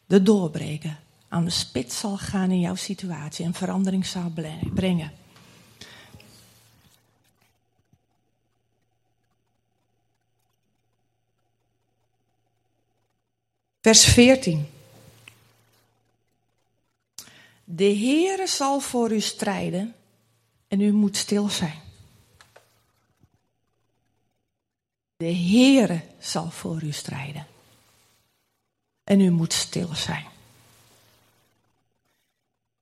de 0.07 0.23
doorbreken 0.23 0.99
aan 1.35 1.45
de 1.45 1.51
spits 1.51 1.99
zal 1.99 2.17
gaan 2.17 2.51
in 2.51 2.61
jouw 2.61 2.75
situatie 2.75 3.45
en 3.45 3.55
verandering 3.55 4.07
zal 4.07 4.33
brengen. 4.75 5.13
Vers 13.81 14.05
14. 14.05 14.67
De 17.65 17.85
Heere 17.85 18.47
zal 18.47 18.81
voor 18.81 19.13
u 19.13 19.21
strijden 19.21 19.95
en 20.69 20.81
u 20.81 20.93
moet 20.93 21.17
stil 21.17 21.49
zijn. 21.49 21.81
De 25.17 25.35
Heere 25.35 26.03
zal 26.19 26.51
voor 26.51 26.83
u 26.83 26.93
strijden 26.93 27.47
en 29.05 29.21
u 29.21 29.31
moet 29.31 29.53
stil 29.53 29.95
zijn. 29.95 30.34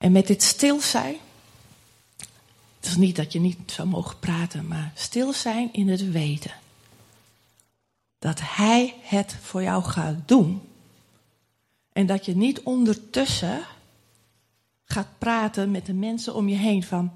En 0.03 0.13
met 0.13 0.27
dit 0.27 0.43
stil 0.43 0.81
zijn, 0.81 1.17
het 2.77 2.87
is 2.87 2.97
niet 2.97 3.17
dat 3.17 3.33
je 3.33 3.41
niet 3.41 3.59
zou 3.67 3.89
mogen 3.89 4.19
praten, 4.19 4.67
maar 4.67 4.93
stil 4.95 5.33
zijn 5.33 5.73
in 5.73 5.89
het 5.89 6.11
weten 6.11 6.53
dat 8.19 8.41
Hij 8.43 8.95
het 9.03 9.37
voor 9.43 9.63
jou 9.63 9.83
gaat 9.83 10.29
doen. 10.29 10.63
En 11.93 12.07
dat 12.07 12.25
je 12.25 12.37
niet 12.37 12.61
ondertussen 12.63 13.61
gaat 14.85 15.19
praten 15.19 15.71
met 15.71 15.87
de 15.87 15.95
mensen 15.95 16.35
om 16.35 16.49
je 16.49 16.57
heen 16.57 16.83
van, 16.83 17.13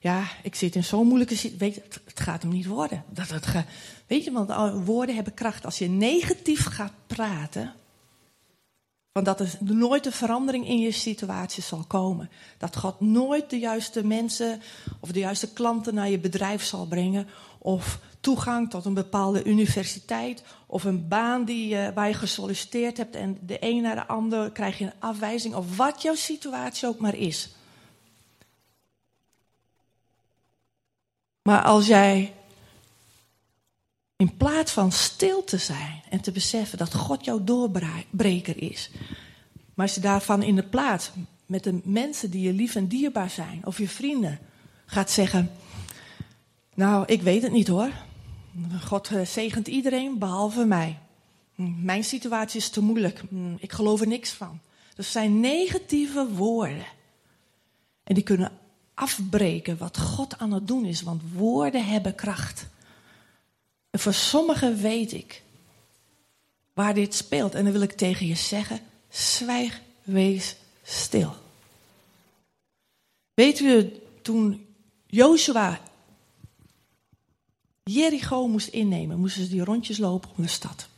ja, 0.00 0.24
ik 0.42 0.54
zit 0.54 0.74
in 0.74 0.84
zo'n 0.84 1.06
moeilijke 1.06 1.36
situatie, 1.36 1.82
het 2.04 2.20
gaat 2.20 2.42
hem 2.42 2.52
niet 2.52 2.66
worden. 2.66 3.04
Dat 3.08 3.28
weet 4.06 4.24
je, 4.24 4.32
want 4.32 4.84
woorden 4.84 5.14
hebben 5.14 5.34
kracht. 5.34 5.64
Als 5.64 5.78
je 5.78 5.88
negatief 5.88 6.64
gaat 6.64 6.92
praten, 7.06 7.74
van 9.16 9.24
dat 9.24 9.40
er 9.40 9.58
nooit 9.60 10.06
een 10.06 10.12
verandering 10.12 10.68
in 10.68 10.78
je 10.78 10.90
situatie 10.90 11.62
zal 11.62 11.84
komen. 11.86 12.30
Dat 12.58 12.76
God 12.76 13.00
nooit 13.00 13.50
de 13.50 13.58
juiste 13.58 14.04
mensen 14.04 14.62
of 15.00 15.12
de 15.12 15.18
juiste 15.18 15.52
klanten 15.52 15.94
naar 15.94 16.08
je 16.08 16.18
bedrijf 16.18 16.64
zal 16.64 16.86
brengen. 16.86 17.28
Of 17.58 17.98
toegang 18.20 18.70
tot 18.70 18.84
een 18.84 18.94
bepaalde 18.94 19.44
universiteit. 19.44 20.42
Of 20.66 20.84
een 20.84 21.08
baan 21.08 21.44
die, 21.44 21.74
uh, 21.74 21.88
waar 21.94 22.08
je 22.08 22.14
gesolliciteerd 22.14 22.96
hebt 22.96 23.16
en 23.16 23.38
de 23.40 23.56
een 23.60 23.82
naar 23.82 23.94
de 23.94 24.06
ander 24.06 24.50
krijg 24.50 24.78
je 24.78 24.84
een 24.84 24.92
afwijzing. 24.98 25.54
Of 25.54 25.76
wat 25.76 26.02
jouw 26.02 26.14
situatie 26.14 26.88
ook 26.88 26.98
maar 26.98 27.16
is. 27.16 27.48
Maar 31.42 31.62
als 31.62 31.86
jij 31.86 32.34
in 34.16 34.36
plaats 34.36 34.72
van 34.72 34.92
stil 34.92 35.44
te 35.44 35.58
zijn 35.58 36.02
en 36.10 36.20
te 36.20 36.32
beseffen 36.32 36.78
dat 36.78 36.94
God 36.94 37.24
jouw 37.24 37.44
doorbreker 37.44 38.62
is. 38.62 38.90
Maar 39.74 39.86
als 39.86 39.94
je 39.94 40.00
daarvan 40.00 40.42
in 40.42 40.56
de 40.56 40.62
plaats 40.62 41.10
met 41.46 41.64
de 41.64 41.80
mensen 41.84 42.30
die 42.30 42.42
je 42.42 42.52
lief 42.52 42.74
en 42.74 42.86
dierbaar 42.86 43.30
zijn, 43.30 43.66
of 43.66 43.78
je 43.78 43.88
vrienden, 43.88 44.38
gaat 44.86 45.10
zeggen: 45.10 45.50
Nou, 46.74 47.04
ik 47.06 47.22
weet 47.22 47.42
het 47.42 47.52
niet 47.52 47.68
hoor. 47.68 47.90
God 48.84 49.08
eh, 49.08 49.26
zegent 49.26 49.68
iedereen 49.68 50.18
behalve 50.18 50.64
mij. 50.64 50.98
Mijn 51.82 52.04
situatie 52.04 52.60
is 52.60 52.68
te 52.68 52.80
moeilijk. 52.80 53.22
Ik 53.58 53.72
geloof 53.72 54.00
er 54.00 54.06
niks 54.06 54.30
van. 54.30 54.60
Dat 54.94 55.06
zijn 55.06 55.40
negatieve 55.40 56.28
woorden. 56.28 56.86
En 58.04 58.14
die 58.14 58.24
kunnen 58.24 58.52
afbreken 58.94 59.78
wat 59.78 59.98
God 59.98 60.38
aan 60.38 60.52
het 60.52 60.66
doen 60.66 60.84
is, 60.84 61.02
want 61.02 61.22
woorden 61.34 61.86
hebben 61.86 62.14
kracht. 62.14 62.68
En 63.96 64.02
voor 64.02 64.14
sommigen 64.14 64.80
weet 64.80 65.12
ik 65.12 65.42
waar 66.72 66.94
dit 66.94 67.14
speelt. 67.14 67.54
En 67.54 67.64
dan 67.64 67.72
wil 67.72 67.82
ik 67.82 67.92
tegen 67.92 68.26
je 68.26 68.34
zeggen: 68.34 68.80
zwijg, 69.08 69.80
wees 70.02 70.56
stil. 70.82 71.34
Weet 73.34 73.60
u, 73.60 73.92
toen 74.22 74.66
Joshua 75.06 75.80
Jericho 77.84 78.48
moest 78.48 78.68
innemen, 78.68 79.18
moesten 79.18 79.42
ze 79.42 79.48
die 79.48 79.64
rondjes 79.64 79.98
lopen 79.98 80.30
om 80.36 80.42
de 80.42 80.50
stad. 80.50 80.88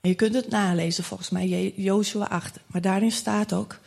En 0.00 0.08
je 0.08 0.14
kunt 0.14 0.34
het 0.34 0.48
nalezen, 0.48 1.04
volgens 1.04 1.30
mij, 1.30 1.72
Joshua 1.76 2.26
8. 2.28 2.58
Maar 2.66 2.80
daarin 2.80 3.12
staat 3.12 3.52
ook 3.52 3.78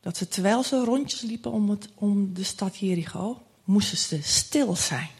dat 0.00 0.16
ze 0.16 0.28
terwijl 0.28 0.62
ze 0.62 0.84
rondjes 0.84 1.20
liepen 1.20 1.50
om, 1.50 1.70
het, 1.70 1.88
om 1.94 2.34
de 2.34 2.44
stad 2.44 2.76
Jericho, 2.76 3.42
moesten 3.64 3.98
ze 3.98 4.22
stil 4.22 4.76
zijn. 4.76 5.10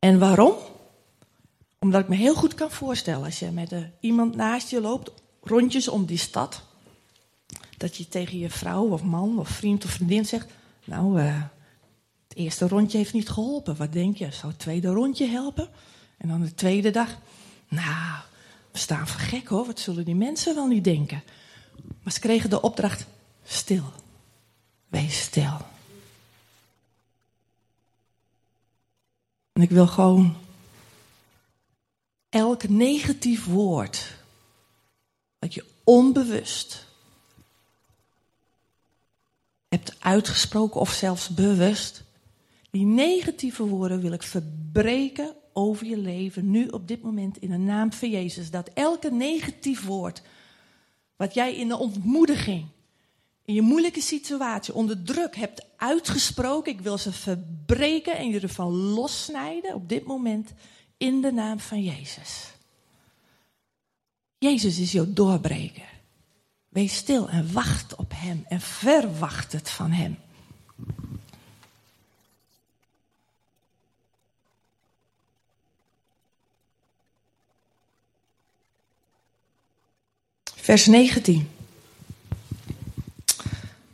En 0.00 0.18
waarom? 0.18 0.54
Omdat 1.78 2.00
ik 2.00 2.08
me 2.08 2.16
heel 2.16 2.34
goed 2.34 2.54
kan 2.54 2.70
voorstellen 2.70 3.24
als 3.24 3.38
je 3.38 3.50
met 3.50 3.74
iemand 4.00 4.36
naast 4.36 4.70
je 4.70 4.80
loopt, 4.80 5.10
rondjes 5.42 5.88
om 5.88 6.06
die 6.06 6.18
stad, 6.18 6.62
dat 7.76 7.96
je 7.96 8.08
tegen 8.08 8.38
je 8.38 8.50
vrouw 8.50 8.88
of 8.88 9.02
man 9.02 9.38
of 9.38 9.48
vriend 9.48 9.84
of 9.84 9.90
vriendin 9.90 10.26
zegt, 10.26 10.48
nou, 10.84 11.20
uh, 11.20 11.42
het 12.28 12.36
eerste 12.36 12.68
rondje 12.68 12.98
heeft 12.98 13.12
niet 13.12 13.28
geholpen. 13.28 13.76
Wat 13.76 13.92
denk 13.92 14.16
je? 14.16 14.30
Zou 14.30 14.52
het 14.52 14.60
tweede 14.60 14.88
rondje 14.88 15.26
helpen? 15.26 15.68
En 16.16 16.28
dan 16.28 16.42
de 16.42 16.54
tweede 16.54 16.90
dag, 16.90 17.18
nou, 17.68 18.18
we 18.72 18.78
staan 18.78 19.08
voor 19.08 19.20
gek 19.20 19.48
hoor, 19.48 19.66
wat 19.66 19.80
zullen 19.80 20.04
die 20.04 20.14
mensen 20.14 20.54
wel 20.54 20.66
niet 20.66 20.84
denken? 20.84 21.22
Maar 22.02 22.12
ze 22.12 22.20
kregen 22.20 22.50
de 22.50 22.60
opdracht, 22.62 23.06
stil, 23.44 23.84
wees 24.88 25.20
stil. 25.20 25.56
En 29.60 29.66
ik 29.66 29.72
wil 29.72 29.86
gewoon 29.86 30.36
elk 32.28 32.68
negatief 32.68 33.46
woord 33.46 34.16
dat 35.38 35.54
je 35.54 35.64
onbewust 35.84 36.86
hebt 39.68 39.96
uitgesproken 39.98 40.80
of 40.80 40.90
zelfs 40.90 41.28
bewust, 41.28 42.02
die 42.70 42.84
negatieve 42.84 43.62
woorden 43.66 44.00
wil 44.00 44.12
ik 44.12 44.22
verbreken 44.22 45.34
over 45.52 45.86
je 45.86 45.96
leven, 45.96 46.50
nu 46.50 46.66
op 46.66 46.88
dit 46.88 47.02
moment 47.02 47.38
in 47.38 47.50
de 47.50 47.56
naam 47.56 47.92
van 47.92 48.10
Jezus. 48.10 48.50
Dat 48.50 48.70
elke 48.74 49.10
negatief 49.10 49.84
woord 49.84 50.22
wat 51.16 51.34
jij 51.34 51.56
in 51.56 51.68
de 51.68 51.78
ontmoediging 51.78 52.66
in 53.44 53.54
je 53.54 53.62
moeilijke 53.62 54.00
situatie 54.00 54.74
onder 54.74 55.02
druk 55.02 55.36
hebt 55.36 55.64
uitgesproken, 55.76 56.72
ik 56.72 56.80
wil 56.80 56.98
ze 56.98 57.12
verbreken 57.12 58.16
en 58.16 58.28
je 58.28 58.40
ervan 58.40 58.72
lossnijden 58.72 59.74
op 59.74 59.88
dit 59.88 60.04
moment 60.04 60.52
in 60.96 61.20
de 61.20 61.32
naam 61.32 61.60
van 61.60 61.82
Jezus. 61.82 62.50
Jezus 64.38 64.78
is 64.78 64.92
jouw 64.92 65.12
doorbreker. 65.12 65.88
Wees 66.68 66.96
stil 66.96 67.28
en 67.28 67.52
wacht 67.52 67.94
op 67.94 68.12
Hem 68.14 68.44
en 68.48 68.60
verwacht 68.60 69.52
het 69.52 69.70
van 69.70 69.90
Hem. 69.90 70.18
Vers 80.54 80.86
19. 80.86 81.48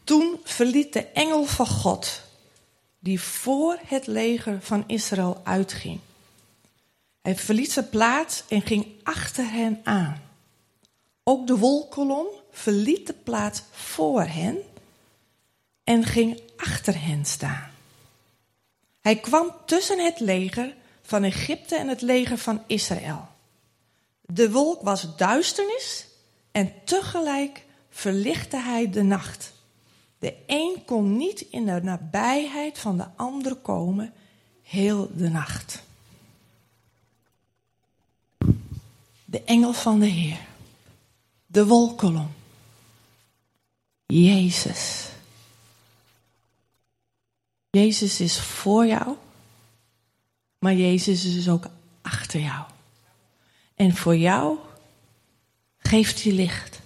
Toen 0.07 0.40
verliet 0.45 0.92
de 0.92 1.07
engel 1.07 1.45
van 1.45 1.66
God, 1.66 2.23
die 2.99 3.21
voor 3.21 3.79
het 3.87 4.07
leger 4.07 4.62
van 4.62 4.85
Israël 4.87 5.40
uitging. 5.45 6.01
Hij 7.23 7.37
verliet 7.37 7.73
zijn 7.73 7.88
plaats 7.88 8.42
en 8.49 8.62
ging 8.62 8.87
achter 9.03 9.51
hen 9.51 9.81
aan. 9.85 10.23
Ook 11.23 11.47
de 11.47 11.57
wolkolom 11.57 12.27
verliet 12.51 13.07
de 13.07 13.12
plaats 13.12 13.62
voor 13.71 14.23
hen 14.23 14.57
en 15.85 16.05
ging 16.05 16.40
achter 16.57 17.03
hen 17.03 17.25
staan. 17.25 17.71
Hij 19.01 19.16
kwam 19.16 19.55
tussen 19.64 19.99
het 19.99 20.21
leger 20.21 20.75
van 21.03 21.25
Egypte 21.25 21.77
en 21.77 21.88
het 21.88 22.01
leger 22.01 22.38
van 22.38 22.62
Israël. 22.66 23.29
De 24.21 24.51
wolk 24.51 24.83
was 24.83 25.16
duisternis 25.16 26.07
en 26.53 26.73
tegelijk 26.85 27.64
verlichtte 27.90 28.57
hij 28.57 28.90
de 28.90 29.03
nacht. 29.03 29.55
De 30.18 30.37
een 30.46 30.83
kon 30.85 31.16
niet 31.16 31.40
in 31.40 31.64
de 31.64 31.81
nabijheid 31.83 32.79
van 32.79 32.96
de 32.96 33.07
ander 33.16 33.55
komen 33.55 34.12
heel 34.62 35.11
de 35.16 35.29
nacht. 35.29 35.83
De 39.24 39.42
engel 39.44 39.72
van 39.72 40.00
de 40.00 40.07
Heer. 40.07 40.46
De 41.46 41.66
wolkolom. 41.66 42.31
Jezus. 44.07 45.09
Jezus 47.70 48.20
is 48.20 48.40
voor 48.40 48.87
jou, 48.87 49.16
maar 50.59 50.74
Jezus 50.74 51.24
is 51.24 51.48
ook 51.48 51.66
achter 52.02 52.40
jou. 52.40 52.64
En 53.74 53.96
voor 53.96 54.16
jou 54.16 54.59
geeft 55.79 56.22
hij 56.22 56.33
licht. 56.33 56.81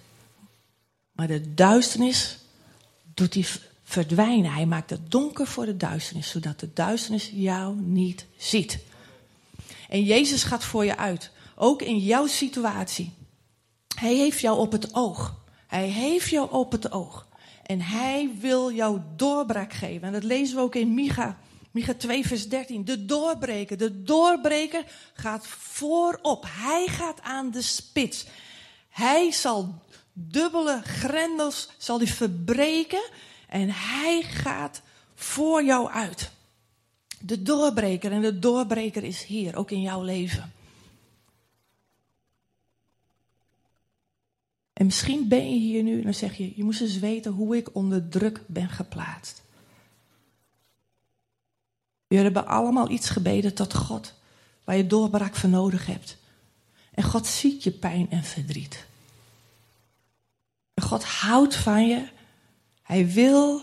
Maar 1.12 1.26
de 1.26 1.54
duisternis 1.54 2.38
doet 3.20 3.34
hij 3.34 3.44
verdwijnen. 3.82 4.52
Hij 4.52 4.66
maakt 4.66 4.90
het 4.90 5.10
donker 5.10 5.46
voor 5.46 5.66
de 5.66 5.76
duisternis, 5.76 6.30
zodat 6.30 6.60
de 6.60 6.72
duisternis 6.74 7.30
jou 7.34 7.76
niet 7.76 8.26
ziet. 8.36 8.78
En 9.88 10.02
Jezus 10.02 10.42
gaat 10.42 10.64
voor 10.64 10.84
je 10.84 10.96
uit, 10.96 11.30
ook 11.56 11.82
in 11.82 11.98
jouw 11.98 12.26
situatie. 12.26 13.12
Hij 13.96 14.14
heeft 14.14 14.40
jou 14.40 14.58
op 14.58 14.72
het 14.72 14.94
oog. 14.94 15.34
Hij 15.66 15.88
heeft 15.88 16.28
jou 16.28 16.50
op 16.50 16.72
het 16.72 16.92
oog. 16.92 17.26
En 17.66 17.80
hij 17.80 18.30
wil 18.40 18.72
jou 18.72 19.00
doorbraak 19.16 19.72
geven. 19.72 20.06
En 20.06 20.12
dat 20.12 20.24
lezen 20.24 20.56
we 20.56 20.62
ook 20.62 20.74
in 20.74 20.94
Micha. 20.94 21.38
Micha 21.70 21.94
2, 21.94 22.26
vers 22.26 22.48
13. 22.48 22.84
De 22.84 23.04
doorbreker. 23.04 23.76
De 23.76 24.02
doorbreker 24.02 24.84
gaat 25.14 25.46
voorop. 25.46 26.44
Hij 26.48 26.86
gaat 26.88 27.20
aan 27.22 27.50
de 27.50 27.62
spits. 27.62 28.26
Hij 28.88 29.30
zal 29.32 29.74
dubbele 30.28 30.82
grendels 30.84 31.68
zal 31.78 31.98
die 31.98 32.12
verbreken. 32.12 33.10
En 33.48 33.70
hij 33.70 34.22
gaat 34.22 34.82
voor 35.14 35.64
jou 35.64 35.90
uit. 35.90 36.30
De 37.20 37.42
doorbreker. 37.42 38.12
En 38.12 38.20
de 38.20 38.38
doorbreker 38.38 39.04
is 39.04 39.24
hier, 39.24 39.56
ook 39.56 39.70
in 39.70 39.80
jouw 39.80 40.02
leven. 40.02 40.52
En 44.80 44.86
misschien 44.86 45.28
ben 45.28 45.50
je 45.50 45.58
hier 45.58 45.82
nu 45.82 45.98
en 45.98 46.04
dan 46.04 46.14
zeg 46.14 46.36
je, 46.36 46.52
je 46.56 46.64
moest 46.64 46.80
eens 46.80 46.98
weten 46.98 47.32
hoe 47.32 47.56
ik 47.56 47.74
onder 47.74 48.08
druk 48.08 48.40
ben 48.46 48.68
geplaatst. 48.68 49.42
We 52.06 52.16
hebben 52.16 52.46
allemaal 52.46 52.90
iets 52.90 53.08
gebeden 53.08 53.54
tot 53.54 53.74
God, 53.74 54.14
waar 54.64 54.76
je 54.76 54.86
doorbraak 54.86 55.34
voor 55.36 55.48
nodig 55.48 55.86
hebt. 55.86 56.16
En 56.94 57.02
God 57.02 57.26
ziet 57.26 57.62
je 57.62 57.70
pijn 57.70 58.10
en 58.10 58.24
verdriet. 58.24 58.86
God 60.80 61.04
houdt 61.04 61.56
van 61.56 61.86
je. 61.86 62.08
Hij 62.82 63.06
wil 63.06 63.62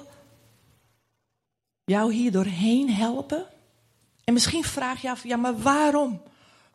jou 1.85 2.13
hier 2.13 2.31
doorheen 2.31 2.93
helpen. 2.93 3.45
En 4.23 4.33
misschien 4.33 4.63
vraag 4.63 5.01
je 5.01 5.09
af, 5.09 5.23
ja, 5.23 5.35
maar 5.35 5.57
waarom? 5.57 6.21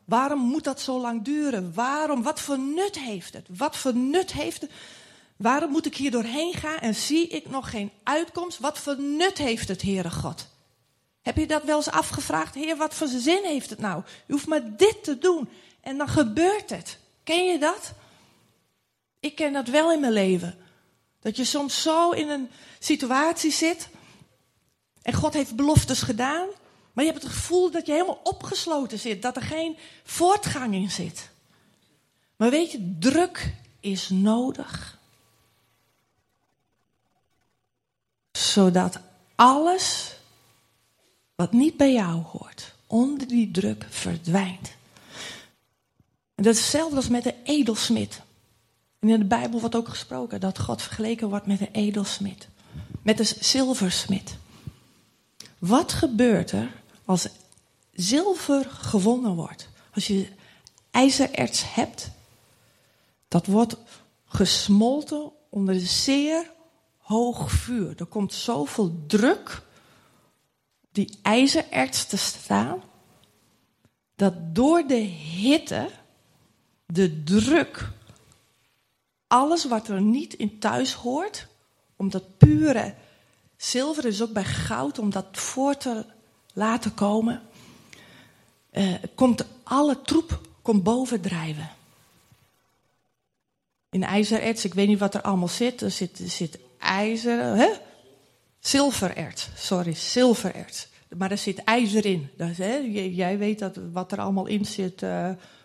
Waarom 0.05 0.39
moet 0.39 0.63
dat 0.63 0.81
zo 0.81 0.99
lang 0.99 1.23
duren? 1.23 1.73
Waarom? 1.73 2.23
Wat 2.23 2.39
voor 2.39 2.59
nut 2.59 2.99
heeft 2.99 3.33
het? 3.33 3.47
Wat 3.49 3.77
voor 3.77 3.95
nut 3.95 4.33
heeft 4.33 4.61
het? 4.61 4.71
Waarom 5.37 5.71
moet 5.71 5.85
ik 5.85 5.95
hier 5.95 6.11
doorheen 6.11 6.53
gaan 6.53 6.77
en 6.77 6.95
zie 6.95 7.27
ik 7.27 7.49
nog 7.49 7.69
geen 7.69 7.91
uitkomst? 8.03 8.59
Wat 8.59 8.79
voor 8.79 8.99
nut 8.99 9.37
heeft 9.37 9.67
het, 9.67 9.81
Heere 9.81 10.11
God? 10.11 10.47
Heb 11.21 11.37
je 11.37 11.47
dat 11.47 11.63
wel 11.63 11.77
eens 11.77 11.91
afgevraagd? 11.91 12.55
Heer, 12.55 12.77
wat 12.77 12.93
voor 12.93 13.07
zin 13.07 13.43
heeft 13.43 13.69
het 13.69 13.79
nou? 13.79 14.03
Je 14.25 14.33
hoeft 14.33 14.47
maar 14.47 14.77
dit 14.77 15.03
te 15.03 15.17
doen 15.17 15.49
en 15.81 15.97
dan 15.97 16.07
gebeurt 16.07 16.69
het. 16.69 16.97
Ken 17.23 17.45
je 17.45 17.59
dat? 17.59 17.93
Ik 19.23 19.35
ken 19.35 19.53
dat 19.53 19.67
wel 19.67 19.91
in 19.91 19.99
mijn 19.99 20.13
leven. 20.13 20.57
Dat 21.19 21.35
je 21.35 21.45
soms 21.45 21.81
zo 21.81 22.11
in 22.11 22.29
een 22.29 22.49
situatie 22.79 23.51
zit 23.51 23.89
en 25.01 25.13
God 25.13 25.33
heeft 25.33 25.55
beloftes 25.55 26.01
gedaan 26.01 26.47
maar 26.93 27.05
je 27.05 27.11
hebt 27.11 27.23
het 27.23 27.33
gevoel 27.33 27.71
dat 27.71 27.85
je 27.85 27.91
helemaal 27.91 28.19
opgesloten 28.23 28.99
zit, 28.99 29.21
dat 29.21 29.35
er 29.35 29.41
geen 29.41 29.77
voortgang 30.03 30.73
in 30.73 30.91
zit. 30.91 31.29
Maar 32.35 32.49
weet 32.49 32.71
je, 32.71 32.97
druk 32.99 33.53
is 33.79 34.09
nodig. 34.09 34.97
Zodat 38.31 38.99
alles 39.35 40.15
wat 41.35 41.51
niet 41.51 41.77
bij 41.77 41.93
jou 41.93 42.21
hoort, 42.21 42.73
onder 42.87 43.27
die 43.27 43.51
druk 43.51 43.85
verdwijnt. 43.89 44.71
En 46.35 46.43
dat 46.43 46.53
is 46.53 46.59
hetzelfde 46.59 46.95
als 46.95 47.07
met 47.07 47.23
de 47.23 47.35
edelsmid. 47.43 48.21
In 49.03 49.19
de 49.19 49.25
Bijbel 49.25 49.59
wordt 49.59 49.75
ook 49.75 49.89
gesproken 49.89 50.39
dat 50.39 50.59
God 50.59 50.81
vergeleken 50.81 51.29
wordt 51.29 51.45
met 51.45 51.59
de 51.59 51.71
edelsmid. 51.71 52.47
Met 53.01 53.17
de 53.17 53.23
zilversmid. 53.39 54.37
Wat 55.59 55.93
gebeurt 55.93 56.51
er 56.51 56.71
als 57.05 57.27
zilver 57.91 58.65
gewonnen 58.69 59.35
wordt, 59.35 59.69
als 59.93 60.07
je 60.07 60.27
ijzererts 60.91 61.73
hebt, 61.73 62.11
dat 63.27 63.45
wordt 63.45 63.77
gesmolten 64.25 65.31
onder 65.49 65.79
zeer 65.79 66.51
hoog 66.97 67.51
vuur. 67.51 67.93
Er 67.97 68.05
komt 68.05 68.33
zoveel 68.33 69.03
druk 69.07 69.61
op 70.83 70.89
die 70.91 71.19
ijzererts 71.21 72.05
te 72.05 72.17
staan, 72.17 72.83
dat 74.15 74.33
door 74.55 74.87
de 74.87 74.95
hitte, 74.95 75.89
de 76.85 77.23
druk, 77.23 77.91
alles 79.33 79.65
wat 79.65 79.87
er 79.87 80.01
niet 80.01 80.33
in 80.33 80.59
thuis 80.59 80.93
hoort, 80.93 81.47
omdat 81.95 82.37
pure 82.37 82.93
zilver 83.57 84.05
is 84.05 84.21
ook 84.21 84.33
bij 84.33 84.43
goud, 84.43 84.99
om 84.99 85.09
dat 85.09 85.25
voor 85.31 85.77
te 85.77 86.05
laten 86.53 86.93
komen, 86.93 87.41
uh, 88.71 88.93
komt 89.15 89.45
alle 89.63 90.01
troep 90.01 90.39
komt 90.61 90.83
bovendrijven. 90.83 91.69
In 93.89 94.03
ijzererts, 94.03 94.65
ik 94.65 94.73
weet 94.73 94.87
niet 94.87 94.99
wat 94.99 95.13
er 95.13 95.21
allemaal 95.21 95.47
zit. 95.47 95.81
Er 95.81 95.91
zit, 95.91 96.21
zit 96.25 96.59
ijzer, 96.79 97.39
hè? 97.39 97.69
Zilvererts, 98.59 99.49
sorry, 99.55 99.93
zilvererts. 99.93 100.87
Maar 101.17 101.31
er 101.31 101.37
zit 101.37 101.63
ijzer 101.63 102.05
in. 102.05 102.29
Dus, 102.37 102.57
hè, 102.57 102.75
jij 102.93 103.37
weet 103.37 103.59
dat, 103.59 103.79
wat 103.91 104.11
er 104.11 104.19
allemaal 104.19 104.45
in 104.45 104.65
zit. 104.65 105.01
Uh, 105.01 105.09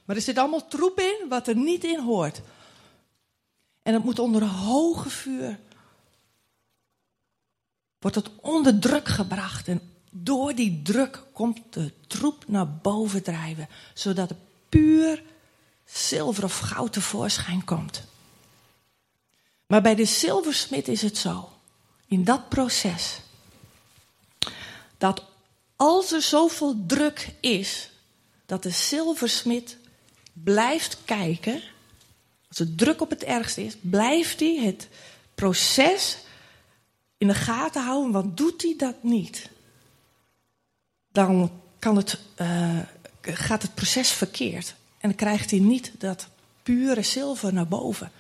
maar 0.05 0.17
er 0.17 0.23
zit 0.23 0.39
allemaal 0.39 0.67
troep 0.67 0.99
in 0.99 1.29
wat 1.29 1.49
er 1.49 1.57
niet 1.57 1.85
in 1.85 2.01
hoort. 2.01 2.41
En 3.89 3.95
dat 3.95 4.05
moet 4.05 4.19
onder 4.19 4.45
hoge 4.45 5.11
vuur. 5.11 5.59
Wordt 7.99 8.17
het 8.17 8.31
onder 8.41 8.79
druk 8.79 9.09
gebracht. 9.09 9.69
En 9.69 9.93
door 10.11 10.55
die 10.55 10.83
druk 10.83 11.23
komt 11.33 11.59
de 11.71 11.93
troep 12.07 12.45
naar 12.47 12.69
boven 12.73 13.23
drijven, 13.23 13.69
zodat 13.95 14.29
het 14.29 14.39
puur 14.69 15.23
zilver 15.85 16.45
of 16.45 16.59
goud 16.59 16.93
tevoorschijn 16.93 17.65
komt. 17.65 18.05
Maar 19.67 19.83
bij 19.83 19.95
de 19.95 20.05
zilversmid 20.05 20.89
is 20.89 21.03
het 21.03 21.17
zo, 21.17 21.49
in 22.07 22.25
dat 22.25 22.49
proces, 22.49 23.21
dat 24.99 25.25
als 25.77 26.13
er 26.13 26.23
zoveel 26.23 26.85
druk 26.87 27.35
is, 27.41 27.91
dat 28.47 28.63
de 28.63 28.71
zilversmid 28.71 29.77
blijft 30.33 30.99
kijken, 31.05 31.63
als 32.49 32.59
er 32.59 32.75
druk 32.75 33.01
op 33.01 33.11
het 33.11 33.25
ergste 33.25 33.65
is, 33.65 33.77
blijft 33.81 34.41
hij 34.41 34.57
het 34.57 34.89
proces 35.35 36.19
in 37.19 37.27
de 37.27 37.35
gaten 37.35 37.83
houden, 37.83 38.13
want 38.13 38.37
doet 38.37 38.63
hij 38.63 38.75
dat 38.77 39.03
niet, 39.03 39.51
dan 41.13 41.51
kan 41.79 41.97
het, 41.97 42.19
uh, 42.41 42.79
gaat 43.21 43.63
het 43.63 43.75
proces 43.75 44.11
verkeerd. 44.11 44.75
En 44.99 45.09
dan 45.09 45.19
krijgt 45.19 45.51
hij 45.51 45.61
niet 45.61 45.93
dat 45.99 46.29
pure 46.63 47.03
zilver 47.03 47.53
naar 47.53 47.69
boven. 47.69 48.13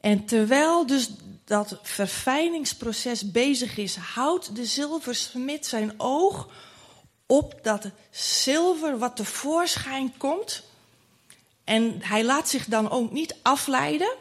En 0.00 0.24
terwijl 0.24 0.86
dus 0.86 1.10
dat 1.44 1.78
verfijningsproces 1.82 3.30
bezig 3.30 3.76
is, 3.76 3.96
houdt 3.96 4.56
de 4.56 4.64
zilversmid 4.64 5.66
zijn 5.66 5.92
oog 5.96 6.48
op 7.26 7.58
dat 7.62 7.90
zilver 8.10 8.98
wat 8.98 9.16
tevoorschijn 9.16 10.16
komt. 10.16 10.62
En 11.66 11.96
hij 12.02 12.24
laat 12.24 12.48
zich 12.48 12.64
dan 12.64 12.90
ook 12.90 13.12
niet 13.12 13.36
afleiden. 13.42 14.14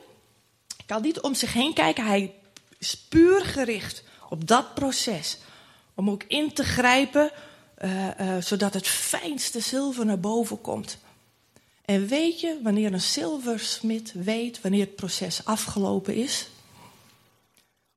Hij 0.77 0.85
kan 0.85 1.01
niet 1.01 1.19
om 1.19 1.33
zich 1.33 1.53
heen 1.53 1.73
kijken. 1.73 2.05
Hij 2.05 2.33
is 2.77 2.97
puur 2.97 3.45
gericht 3.45 4.03
op 4.29 4.47
dat 4.47 4.73
proces. 4.73 5.37
Om 5.95 6.09
ook 6.09 6.23
in 6.27 6.53
te 6.53 6.63
grijpen 6.63 7.31
uh, 7.83 8.37
zodat 8.39 8.73
het 8.73 8.87
fijnste 8.87 9.59
zilver 9.59 10.05
naar 10.05 10.19
boven 10.19 10.61
komt. 10.61 10.97
En 11.85 12.07
weet 12.07 12.39
je 12.39 12.59
wanneer 12.63 12.93
een 12.93 13.01
zilversmid 13.01 14.11
weet 14.13 14.61
wanneer 14.61 14.85
het 14.85 14.95
proces 14.95 15.45
afgelopen 15.45 16.15
is? 16.15 16.47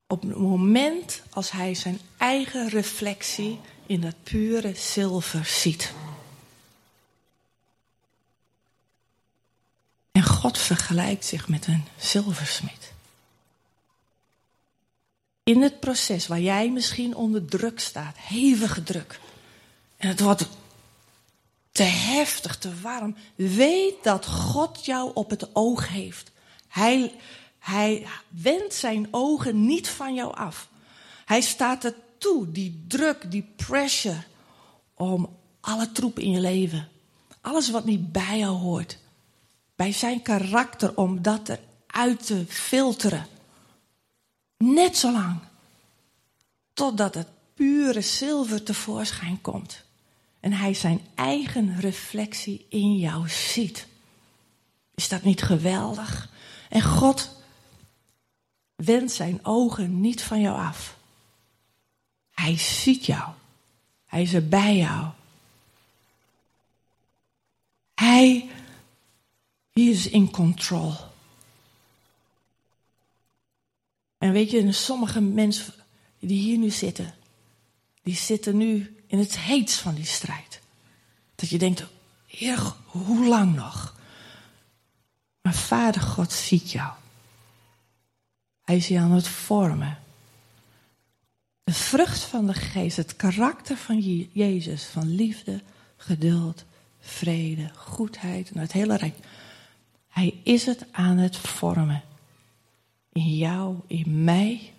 Op 0.07 0.21
het 0.21 0.35
moment 0.35 1.21
als 1.29 1.51
hij 1.51 1.75
zijn 1.75 1.99
eigen 2.17 2.69
reflectie 2.69 3.59
in 3.85 4.01
dat 4.01 4.15
pure 4.23 4.75
zilver 4.75 5.45
ziet. 5.45 5.93
God 10.39 10.57
vergelijkt 10.57 11.25
zich 11.25 11.47
met 11.47 11.67
een 11.67 11.85
zilversmid. 11.97 12.91
in 15.43 15.61
het 15.61 15.79
proces 15.79 16.27
waar 16.27 16.39
jij 16.39 16.71
misschien 16.71 17.15
onder 17.15 17.45
druk 17.45 17.79
staat, 17.79 18.15
hevige 18.17 18.83
druk, 18.83 19.19
en 19.97 20.07
het 20.07 20.19
wordt 20.19 20.47
te 21.71 21.83
heftig, 21.83 22.57
te 22.57 22.79
warm, 22.81 23.15
weet 23.35 24.03
dat 24.03 24.25
God 24.25 24.85
jou 24.85 25.11
op 25.13 25.29
het 25.29 25.55
oog 25.55 25.87
heeft. 25.87 26.31
Hij, 26.67 27.13
hij 27.59 28.07
wendt 28.27 28.73
zijn 28.73 29.07
ogen 29.11 29.65
niet 29.65 29.89
van 29.89 30.13
jou 30.13 30.35
af. 30.35 30.69
Hij 31.25 31.41
staat 31.41 31.83
er 31.83 31.95
toe, 32.17 32.51
die 32.51 32.85
druk, 32.87 33.31
die 33.31 33.53
pressure, 33.55 34.23
om 34.93 35.37
alle 35.59 35.91
troep 35.91 36.19
in 36.19 36.31
je 36.31 36.39
leven, 36.39 36.89
alles 37.41 37.69
wat 37.69 37.85
niet 37.85 38.11
bij 38.11 38.37
jou 38.37 38.57
hoort, 38.57 38.97
bij 39.79 39.91
zijn 39.91 40.21
karakter, 40.21 40.97
om 40.97 41.21
dat 41.21 41.49
eruit 41.49 42.25
te 42.25 42.45
filteren. 42.47 43.27
Net 44.57 44.97
zo 44.97 45.11
lang. 45.11 45.39
Totdat 46.73 47.15
het 47.15 47.27
pure 47.53 48.01
zilver 48.01 48.63
tevoorschijn 48.63 49.41
komt. 49.41 49.83
En 50.39 50.53
hij 50.53 50.73
zijn 50.73 51.01
eigen 51.15 51.79
reflectie 51.79 52.65
in 52.69 52.97
jou 52.97 53.29
ziet. 53.29 53.87
Is 54.95 55.07
dat 55.07 55.23
niet 55.23 55.41
geweldig? 55.41 56.29
En 56.69 56.81
God 56.81 57.35
wendt 58.75 59.11
zijn 59.11 59.45
ogen 59.45 60.01
niet 60.01 60.21
van 60.21 60.41
jou 60.41 60.57
af. 60.57 60.97
Hij 62.31 62.57
ziet 62.57 63.05
jou. 63.05 63.29
Hij 64.05 64.21
is 64.21 64.33
er 64.33 64.47
bij 64.47 64.77
jou. 64.77 65.07
Hij 67.93 68.49
is 69.87 70.09
in 70.09 70.31
control. 70.31 70.93
En 74.17 74.31
weet 74.31 74.51
je, 74.51 74.71
sommige 74.71 75.21
mensen 75.21 75.73
die 76.19 76.39
hier 76.39 76.57
nu 76.57 76.69
zitten, 76.69 77.13
die 78.03 78.15
zitten 78.15 78.57
nu 78.57 78.95
in 79.07 79.19
het 79.19 79.39
heets 79.39 79.75
van 79.75 79.95
die 79.95 80.05
strijd. 80.05 80.59
Dat 81.35 81.49
je 81.49 81.57
denkt, 81.57 81.85
Heer, 82.25 82.73
hoe 82.85 83.27
lang 83.27 83.55
nog? 83.55 83.97
Maar 85.41 85.53
Vader 85.53 86.01
God 86.01 86.31
ziet 86.31 86.71
jou. 86.71 86.91
Hij 88.63 88.75
is 88.75 88.87
je 88.87 88.99
aan 88.99 89.11
het 89.11 89.27
vormen. 89.27 89.97
De 91.63 91.73
vrucht 91.73 92.21
van 92.21 92.47
de 92.47 92.53
geest, 92.53 92.97
het 92.97 93.15
karakter 93.15 93.77
van 93.77 94.27
Jezus, 94.33 94.83
van 94.83 95.15
liefde, 95.15 95.61
geduld, 95.97 96.65
vrede, 96.99 97.71
goedheid 97.75 98.51
en 98.51 98.59
het 98.59 98.71
hele 98.71 98.97
rijk. 98.97 99.15
Hij 100.19 100.39
is 100.43 100.65
het 100.65 100.85
aan 100.91 101.17
het 101.17 101.37
vormen. 101.37 102.03
In 103.11 103.35
jou, 103.35 103.79
in 103.87 104.23
mij. 104.23 104.73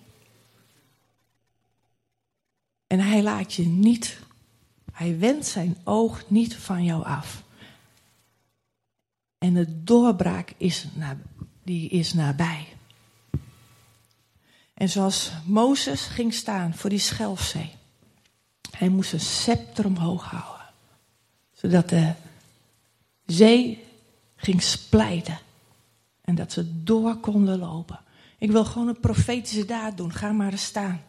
En 2.86 3.00
hij 3.00 3.22
laat 3.22 3.54
je 3.54 3.66
niet, 3.66 4.20
hij 4.92 5.18
wendt 5.18 5.46
zijn 5.46 5.76
oog 5.84 6.30
niet 6.30 6.56
van 6.56 6.84
jou 6.84 7.04
af. 7.04 7.42
En 9.38 9.54
de 9.54 9.82
doorbraak 9.82 10.52
is, 10.56 10.86
die 11.62 11.88
is 11.88 12.12
nabij. 12.12 12.66
En 14.74 14.88
zoals 14.88 15.32
Mozes 15.44 16.02
ging 16.02 16.34
staan 16.34 16.74
voor 16.74 16.90
die 16.90 16.98
schelfzee. 16.98 17.70
Hij 18.70 18.88
moest 18.88 19.12
een 19.12 19.20
scepter 19.20 19.86
omhoog 19.86 20.24
houden. 20.24 20.66
Zodat 21.52 21.88
de 21.88 22.12
zee 23.26 23.88
ging 24.40 24.62
splijten. 24.62 25.38
En 26.24 26.34
dat 26.34 26.52
ze 26.52 26.82
door 26.82 27.16
konden 27.16 27.58
lopen. 27.58 28.00
Ik 28.38 28.50
wil 28.50 28.64
gewoon 28.64 28.88
een 28.88 29.00
profetische 29.00 29.64
daad 29.64 29.96
doen. 29.96 30.12
Ga 30.12 30.32
maar 30.32 30.58
staan. 30.58 31.02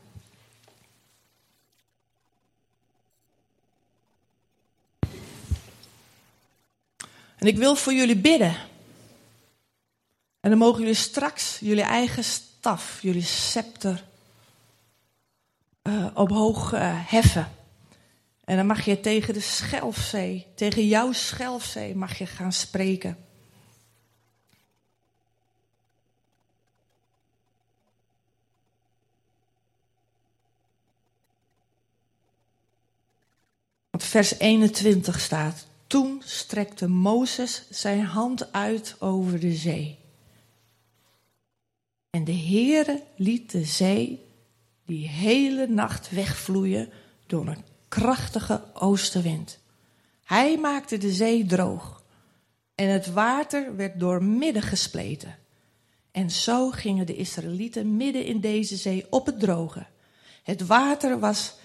En 7.36 7.48
ik 7.48 7.58
wil 7.58 7.76
voor 7.76 7.94
jullie 7.94 8.18
bidden. 8.18 8.56
En 10.40 10.50
dan 10.50 10.58
mogen 10.58 10.80
jullie 10.80 10.94
straks 10.94 11.60
jullie 11.60 11.84
eigen 11.84 12.24
staf, 12.24 13.02
jullie 13.02 13.24
scepter, 13.24 14.04
uh, 15.84 16.08
omhoog 16.14 16.74
uh, 16.74 16.80
heffen. 16.94 17.52
En 18.52 18.58
dan 18.58 18.66
mag 18.66 18.86
je 18.86 19.00
tegen 19.00 19.34
de 19.34 19.40
Schelfzee, 19.40 20.48
tegen 20.56 20.88
jouw 20.88 21.12
Schelfzee, 21.12 21.96
mag 21.96 22.18
je 22.18 22.26
gaan 22.26 22.54
spreken. 22.54 23.18
Want 33.90 34.04
vers 34.04 34.40
21 34.40 35.20
staat: 35.20 35.68
Toen 35.88 36.22
strekte 36.26 36.88
Mozes 36.88 37.64
zijn 37.70 38.04
hand 38.04 38.54
uit 38.54 38.96
over 39.00 39.40
de 39.40 39.56
zee. 39.56 40.00
En 42.10 42.24
de 42.24 42.38
Heere 42.38 43.04
liet 43.16 43.52
de 43.52 43.64
zee 43.64 44.26
die 44.86 45.08
hele 45.08 45.68
nacht 45.68 46.10
wegvloeien 46.10 46.90
door 47.26 47.48
een 47.48 47.71
krachtige 47.92 48.64
oostenwind. 48.74 49.60
Hij 50.24 50.58
maakte 50.58 50.98
de 50.98 51.12
zee 51.12 51.46
droog 51.46 52.04
en 52.76 52.88
het 52.90 53.14
water 53.14 53.76
werd 53.76 54.00
door 54.00 54.24
midden 54.24 54.62
gespleten. 54.62 55.36
En 56.12 56.30
zo 56.30 56.70
gingen 56.70 57.06
de 57.06 57.16
Israëlieten 57.16 57.98
midden 57.98 58.26
in 58.26 58.40
deze 58.40 58.76
zee 58.76 59.06
op 59.10 59.26
het 59.26 59.40
droge. 59.40 59.86
Het 60.44 60.66
water 60.66 61.20
was 61.20 61.56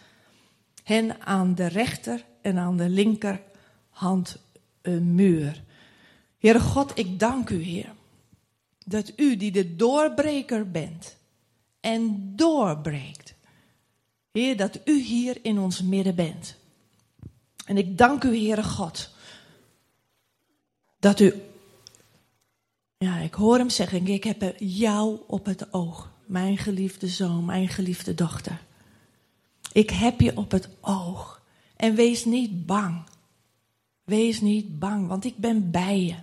hen 0.83 1.21
aan 1.21 1.55
de 1.55 1.67
rechter 1.67 2.25
en 2.43 2.59
aan 2.59 2.77
de 2.77 2.89
linkerhand 2.89 4.37
een 4.83 5.15
muur. 5.15 5.63
Heere 6.39 6.61
God, 6.61 6.99
ik 6.99 7.19
dank 7.19 7.51
u, 7.51 7.63
Heer, 7.63 7.95
dat 8.85 9.13
u 9.17 9.37
die 9.37 9.51
de 9.51 9.77
doorbreker 9.77 10.71
bent 10.71 11.17
en 11.81 12.33
doorbreekt. 12.37 13.36
Heer, 14.37 14.57
dat 14.57 14.79
u 14.85 15.01
hier 15.01 15.39
in 15.43 15.59
ons 15.59 15.83
midden 15.83 16.15
bent. 16.15 16.57
En 17.65 17.77
ik 17.77 17.99
dank 17.99 18.25
u, 18.25 18.29
Heere 18.29 18.63
God, 18.63 19.11
dat 21.01 21.21
u, 21.21 21.35
ja, 22.99 23.17
ik 23.19 23.35
hoor 23.35 23.59
hem 23.59 23.71
zeggen, 23.71 24.07
ik 24.07 24.25
heb 24.25 24.55
jou 24.59 25.19
op 25.27 25.45
het 25.45 25.73
oog, 25.73 26.11
mijn 26.27 26.59
geliefde 26.59 27.09
zoon, 27.09 27.45
mijn 27.45 27.69
geliefde 27.69 28.15
dochter. 28.15 28.61
Ik 29.73 29.91
heb 29.91 30.21
je 30.21 30.37
op 30.37 30.51
het 30.51 30.69
oog. 30.81 31.43
En 31.77 31.95
wees 31.95 32.25
niet 32.25 32.67
bang. 32.67 33.03
Wees 34.05 34.41
niet 34.41 34.79
bang, 34.79 35.09
want 35.09 35.25
ik 35.25 35.37
ben 35.37 35.71
bij 35.71 36.01
je. 36.01 36.17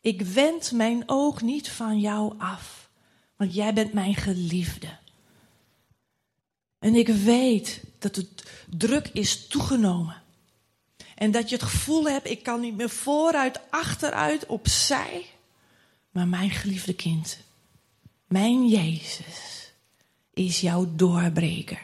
Ik 0.00 0.22
wend 0.22 0.72
mijn 0.72 1.02
oog 1.06 1.42
niet 1.42 1.70
van 1.70 2.00
jou 2.00 2.34
af, 2.38 2.90
want 3.36 3.54
jij 3.54 3.74
bent 3.74 3.92
mijn 3.92 4.14
geliefde. 4.14 4.88
En 6.80 6.94
ik 6.94 7.08
weet 7.08 7.82
dat 7.98 8.16
het 8.16 8.28
druk 8.68 9.08
is 9.12 9.46
toegenomen. 9.46 10.22
En 11.14 11.30
dat 11.30 11.48
je 11.48 11.54
het 11.54 11.64
gevoel 11.64 12.04
hebt, 12.04 12.30
ik 12.30 12.42
kan 12.42 12.60
niet 12.60 12.76
meer 12.76 12.90
vooruit, 12.90 13.60
achteruit, 13.70 14.46
opzij. 14.46 15.26
Maar 16.10 16.28
mijn 16.28 16.50
geliefde 16.50 16.94
kind, 16.94 17.38
mijn 18.26 18.68
Jezus, 18.68 19.72
is 20.34 20.60
jouw 20.60 20.88
doorbreker. 20.96 21.82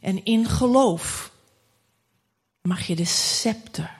En 0.00 0.24
in 0.24 0.46
geloof 0.46 1.32
mag 2.62 2.86
je 2.86 2.96
de 2.96 3.04
scepter, 3.04 3.96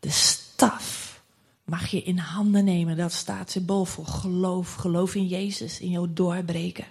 de 0.00 0.10
staf, 0.10 1.20
mag 1.64 1.86
je 1.86 2.02
in 2.02 2.18
handen 2.18 2.64
nemen. 2.64 2.96
Dat 2.96 3.12
staat 3.12 3.50
symbool 3.50 3.84
voor 3.84 4.06
geloof. 4.06 4.74
Geloof 4.74 5.14
in 5.14 5.26
Jezus, 5.26 5.80
in 5.80 5.90
jouw 5.90 6.12
doorbreken. 6.12 6.86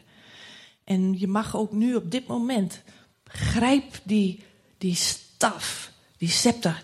En 0.84 1.20
je 1.20 1.28
mag 1.28 1.56
ook 1.56 1.72
nu 1.72 1.96
op 1.96 2.12
dit 2.12 2.28
moment, 2.28 2.82
grijp 3.24 4.00
die, 4.04 4.44
die 4.78 4.96
staf, 4.96 5.92
die 6.18 6.30
scepter. 6.30 6.84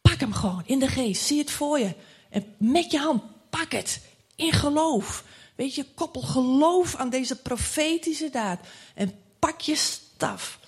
Pak 0.00 0.20
hem 0.20 0.32
gewoon 0.32 0.62
in 0.66 0.78
de 0.78 0.88
geest. 0.88 1.22
Zie 1.22 1.38
het 1.38 1.50
voor 1.50 1.78
je. 1.78 1.94
En 2.30 2.54
met 2.58 2.90
je 2.90 2.98
hand, 2.98 3.22
pak 3.50 3.72
het. 3.72 4.00
In 4.36 4.52
geloof. 4.52 5.24
Weet 5.54 5.74
je, 5.74 5.86
koppel 5.94 6.22
geloof 6.22 6.96
aan 6.96 7.10
deze 7.10 7.36
profetische 7.36 8.30
daad. 8.30 8.60
En 8.94 9.12
pak 9.38 9.60
je 9.60 9.76
staf. 9.76 10.58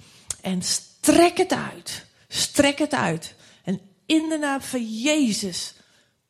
En 0.41 0.63
strek 0.63 1.37
het 1.37 1.53
uit. 1.53 2.07
Strek 2.29 2.79
het 2.79 2.93
uit. 2.93 3.35
En 3.65 3.81
in 4.07 4.29
de 4.29 4.39
naam 4.39 4.61
van 4.61 5.01
Jezus 5.01 5.75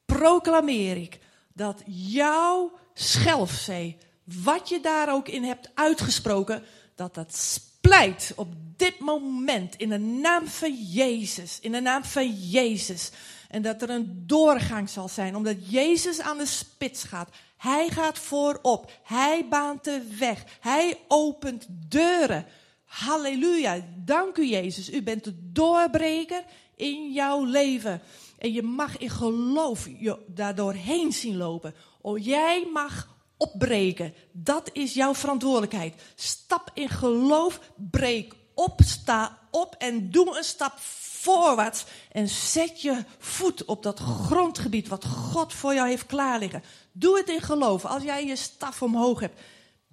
proclameer 0.05 0.97
ik 0.97 1.19
dat 1.53 1.83
jouw 1.87 2.73
schelfzee 2.95 3.97
wat 4.25 4.69
je 4.69 4.81
daar 4.81 5.13
ook 5.13 5.29
in 5.29 5.45
hebt 5.45 5.71
uitgesproken, 5.75 6.63
dat 6.95 7.15
dat 7.15 7.37
splijt 7.37 8.33
op 8.37 8.55
dit 8.77 8.99
moment 8.99 9.77
in 9.77 9.89
de 9.89 9.99
naam 9.99 10.47
van 10.47 10.75
Jezus. 10.75 11.59
In 11.61 11.73
de 11.73 11.81
naam 11.81 12.05
van 12.05 12.31
Jezus. 12.31 13.11
En 13.49 13.63
dat 13.63 13.83
er 13.83 13.91
een 13.91 14.23
doorgang 14.27 14.89
zal 14.89 15.09
zijn, 15.09 15.37
omdat 15.37 15.71
Jezus 15.71 16.21
aan 16.21 16.39
de 16.39 16.47
spits 16.47 17.05
gaat. 17.05 17.29
Hij 17.57 17.89
gaat 17.89 18.19
voorop. 18.19 18.93
Hij 19.03 19.47
baant 19.49 19.85
de 19.85 20.17
weg. 20.19 20.45
Hij 20.61 20.99
opent 21.09 21.67
deuren. 21.69 22.47
Halleluja. 22.85 23.85
Dank 23.97 24.37
u, 24.37 24.47
Jezus. 24.47 24.91
U 24.91 25.03
bent 25.03 25.25
de 25.25 25.53
doorbreker 25.53 26.45
in 26.77 27.13
jouw 27.13 27.45
leven. 27.45 28.01
En 28.39 28.53
je 28.53 28.63
mag 28.63 28.99
in 28.99 29.11
geloof 29.11 29.89
je 29.99 30.19
daardoor 30.27 30.73
heen 30.73 31.13
zien 31.13 31.37
lopen. 31.37 31.75
Oh, 32.01 32.25
jij 32.25 32.69
mag 32.73 33.09
opbreken. 33.43 34.15
Dat 34.33 34.71
is 34.73 34.95
jouw 34.95 35.15
verantwoordelijkheid. 35.15 35.95
Stap 36.15 36.71
in 36.75 36.89
geloof, 36.89 37.61
breek 37.77 38.35
op, 38.55 38.81
sta 38.85 39.39
op 39.51 39.75
en 39.79 40.11
doe 40.11 40.37
een 40.37 40.45
stap 40.45 40.73
voorwaarts. 41.21 41.85
En 42.13 42.29
zet 42.29 42.83
je 42.83 43.05
voet 43.19 43.65
op 43.65 43.83
dat 43.83 43.99
grondgebied 43.99 44.89
wat 44.89 45.05
God 45.05 45.53
voor 45.53 45.75
jou 45.75 45.89
heeft 45.89 46.07
klaarliggen. 46.07 46.63
Doe 46.93 47.17
het 47.17 47.29
in 47.29 47.41
geloof. 47.41 47.85
Als 47.85 48.03
jij 48.03 48.27
je 48.27 48.37
staf 48.37 48.83
omhoog 48.83 49.21
hebt, 49.21 49.41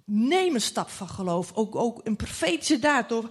neem 0.04 0.54
een 0.54 0.60
stap 0.60 0.88
van 0.88 1.08
geloof. 1.08 1.52
Ook, 1.54 1.76
ook 1.76 2.00
een 2.04 2.16
profetische 2.16 2.78
daad 2.78 3.08
door 3.08 3.28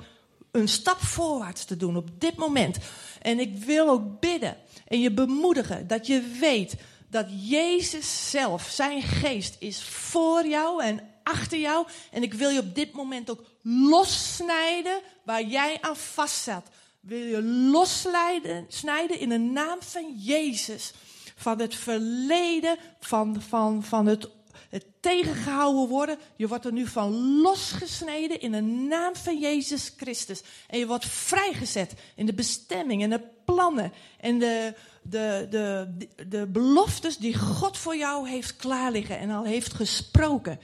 een 0.52 0.68
stap 0.68 0.98
voorwaarts 0.98 1.66
te 1.66 1.78
doen 1.78 1.98
op 1.98 2.10
dit 2.18 2.36
moment. 2.36 2.78
En 3.22 3.40
ik 3.40 3.58
wil 3.58 3.90
ook 3.90 4.20
bidden 4.20 4.58
en 4.88 5.00
je 5.00 5.12
bemoedigen 5.12 5.88
dat 5.88 6.08
je 6.08 6.38
weet 6.40 6.76
dat 7.10 7.26
Jezus 7.30 8.30
zelf, 8.30 8.70
zijn 8.70 9.02
geest, 9.02 9.56
is 9.60 9.84
voor 9.84 10.48
jou 10.48 10.84
en 10.84 11.00
achter 11.24 11.60
jou. 11.60 11.88
En 12.12 12.24
ik 12.24 12.34
wil 12.34 12.50
je 12.50 12.60
op 12.60 12.76
dit 12.76 12.92
moment 12.92 13.30
ook 13.30 13.44
lossnijden 13.62 15.02
waar 15.24 15.44
jij 15.44 15.78
aan 15.82 15.98
vastzat. 15.98 16.68
Wil 17.00 17.26
je 17.26 17.44
lossnijden 17.44 19.20
in 19.20 19.30
de 19.30 19.38
naam 19.38 19.78
van 19.82 20.14
Jezus. 20.18 20.94
Van 21.36 21.60
het 21.60 21.76
verleden, 21.76 22.78
van, 23.00 23.42
van, 23.42 23.84
van 23.84 24.06
het, 24.06 24.30
het 24.70 24.86
tegengehouden 25.00 25.88
worden. 25.88 26.18
Je 26.36 26.48
wordt 26.48 26.66
er 26.66 26.74
nu 26.74 26.88
van 26.88 27.42
losgesneden 27.42 28.42
in 28.42 28.52
de 28.52 28.62
naam 28.62 29.16
van 29.16 29.40
Jezus 29.40 29.94
Christus. 29.98 30.42
En 30.68 30.80
je 30.80 30.88
wordt 30.88 31.06
vrijgezet 31.06 31.94
in 32.16 32.26
de 32.26 32.34
bestemming 32.34 33.04
en 33.04 33.10
de 33.10 33.22
plannen 33.46 33.94
en 34.20 34.40
de, 34.40 34.74
de, 35.02 35.48
de, 35.50 35.88
de, 36.28 36.48
beloftes 36.48 37.18
die 37.18 37.38
God 37.38 37.78
voor 37.78 37.96
jou 37.98 38.30
heeft 38.30 38.56
klaarliggen 38.56 39.20
en 39.20 39.30
al 39.30 39.44
heeft 39.44 39.74
gesproken. 39.74 40.60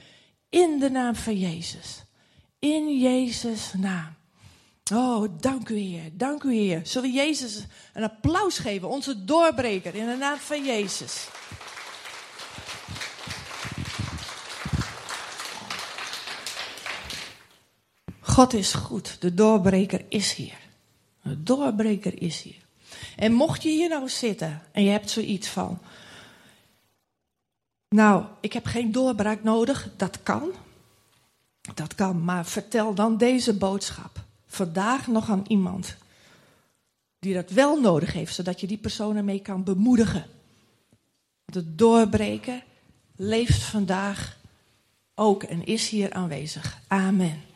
In 0.48 0.78
de 0.78 0.90
naam 0.90 1.14
van 1.14 1.38
Jezus. 1.38 2.02
In 2.58 2.98
Jezus' 2.98 3.72
naam. 3.76 4.16
Oh, 4.92 5.24
dank 5.40 5.68
u 5.68 5.78
Heer, 5.78 6.10
dank 6.12 6.42
u 6.42 6.54
Heer. 6.54 6.80
Zullen 6.84 7.10
we 7.10 7.16
Jezus 7.16 7.64
een 7.92 8.02
applaus 8.02 8.58
geven, 8.58 8.88
onze 8.88 9.24
doorbreker, 9.24 9.94
in 9.94 10.06
de 10.06 10.16
naam 10.16 10.38
van 10.38 10.64
Jezus. 10.64 11.28
God 18.36 18.54
is 18.54 18.72
goed, 18.72 19.16
de 19.20 19.34
doorbreker 19.34 20.04
is 20.08 20.32
hier. 20.32 20.58
De 21.22 21.42
doorbreker 21.42 22.22
is 22.22 22.42
hier. 22.42 22.62
En 23.16 23.32
mocht 23.32 23.62
je 23.62 23.68
hier 23.68 23.88
nou 23.88 24.08
zitten 24.08 24.62
en 24.72 24.82
je 24.82 24.90
hebt 24.90 25.10
zoiets 25.10 25.48
van, 25.48 25.78
nou, 27.88 28.24
ik 28.40 28.52
heb 28.52 28.66
geen 28.66 28.92
doorbraak 28.92 29.42
nodig, 29.42 29.90
dat 29.96 30.22
kan. 30.22 30.50
Dat 31.74 31.94
kan, 31.94 32.24
maar 32.24 32.46
vertel 32.46 32.94
dan 32.94 33.16
deze 33.16 33.54
boodschap 33.54 34.24
vandaag 34.46 35.06
nog 35.06 35.30
aan 35.30 35.44
iemand 35.46 35.96
die 37.18 37.34
dat 37.34 37.50
wel 37.50 37.80
nodig 37.80 38.12
heeft, 38.12 38.34
zodat 38.34 38.60
je 38.60 38.66
die 38.66 38.78
persoon 38.78 39.16
ermee 39.16 39.40
kan 39.40 39.64
bemoedigen. 39.64 40.26
De 41.44 41.74
doorbreken 41.74 42.62
leeft 43.14 43.62
vandaag 43.62 44.38
ook 45.14 45.42
en 45.42 45.66
is 45.66 45.88
hier 45.88 46.12
aanwezig. 46.12 46.78
Amen. 46.86 47.54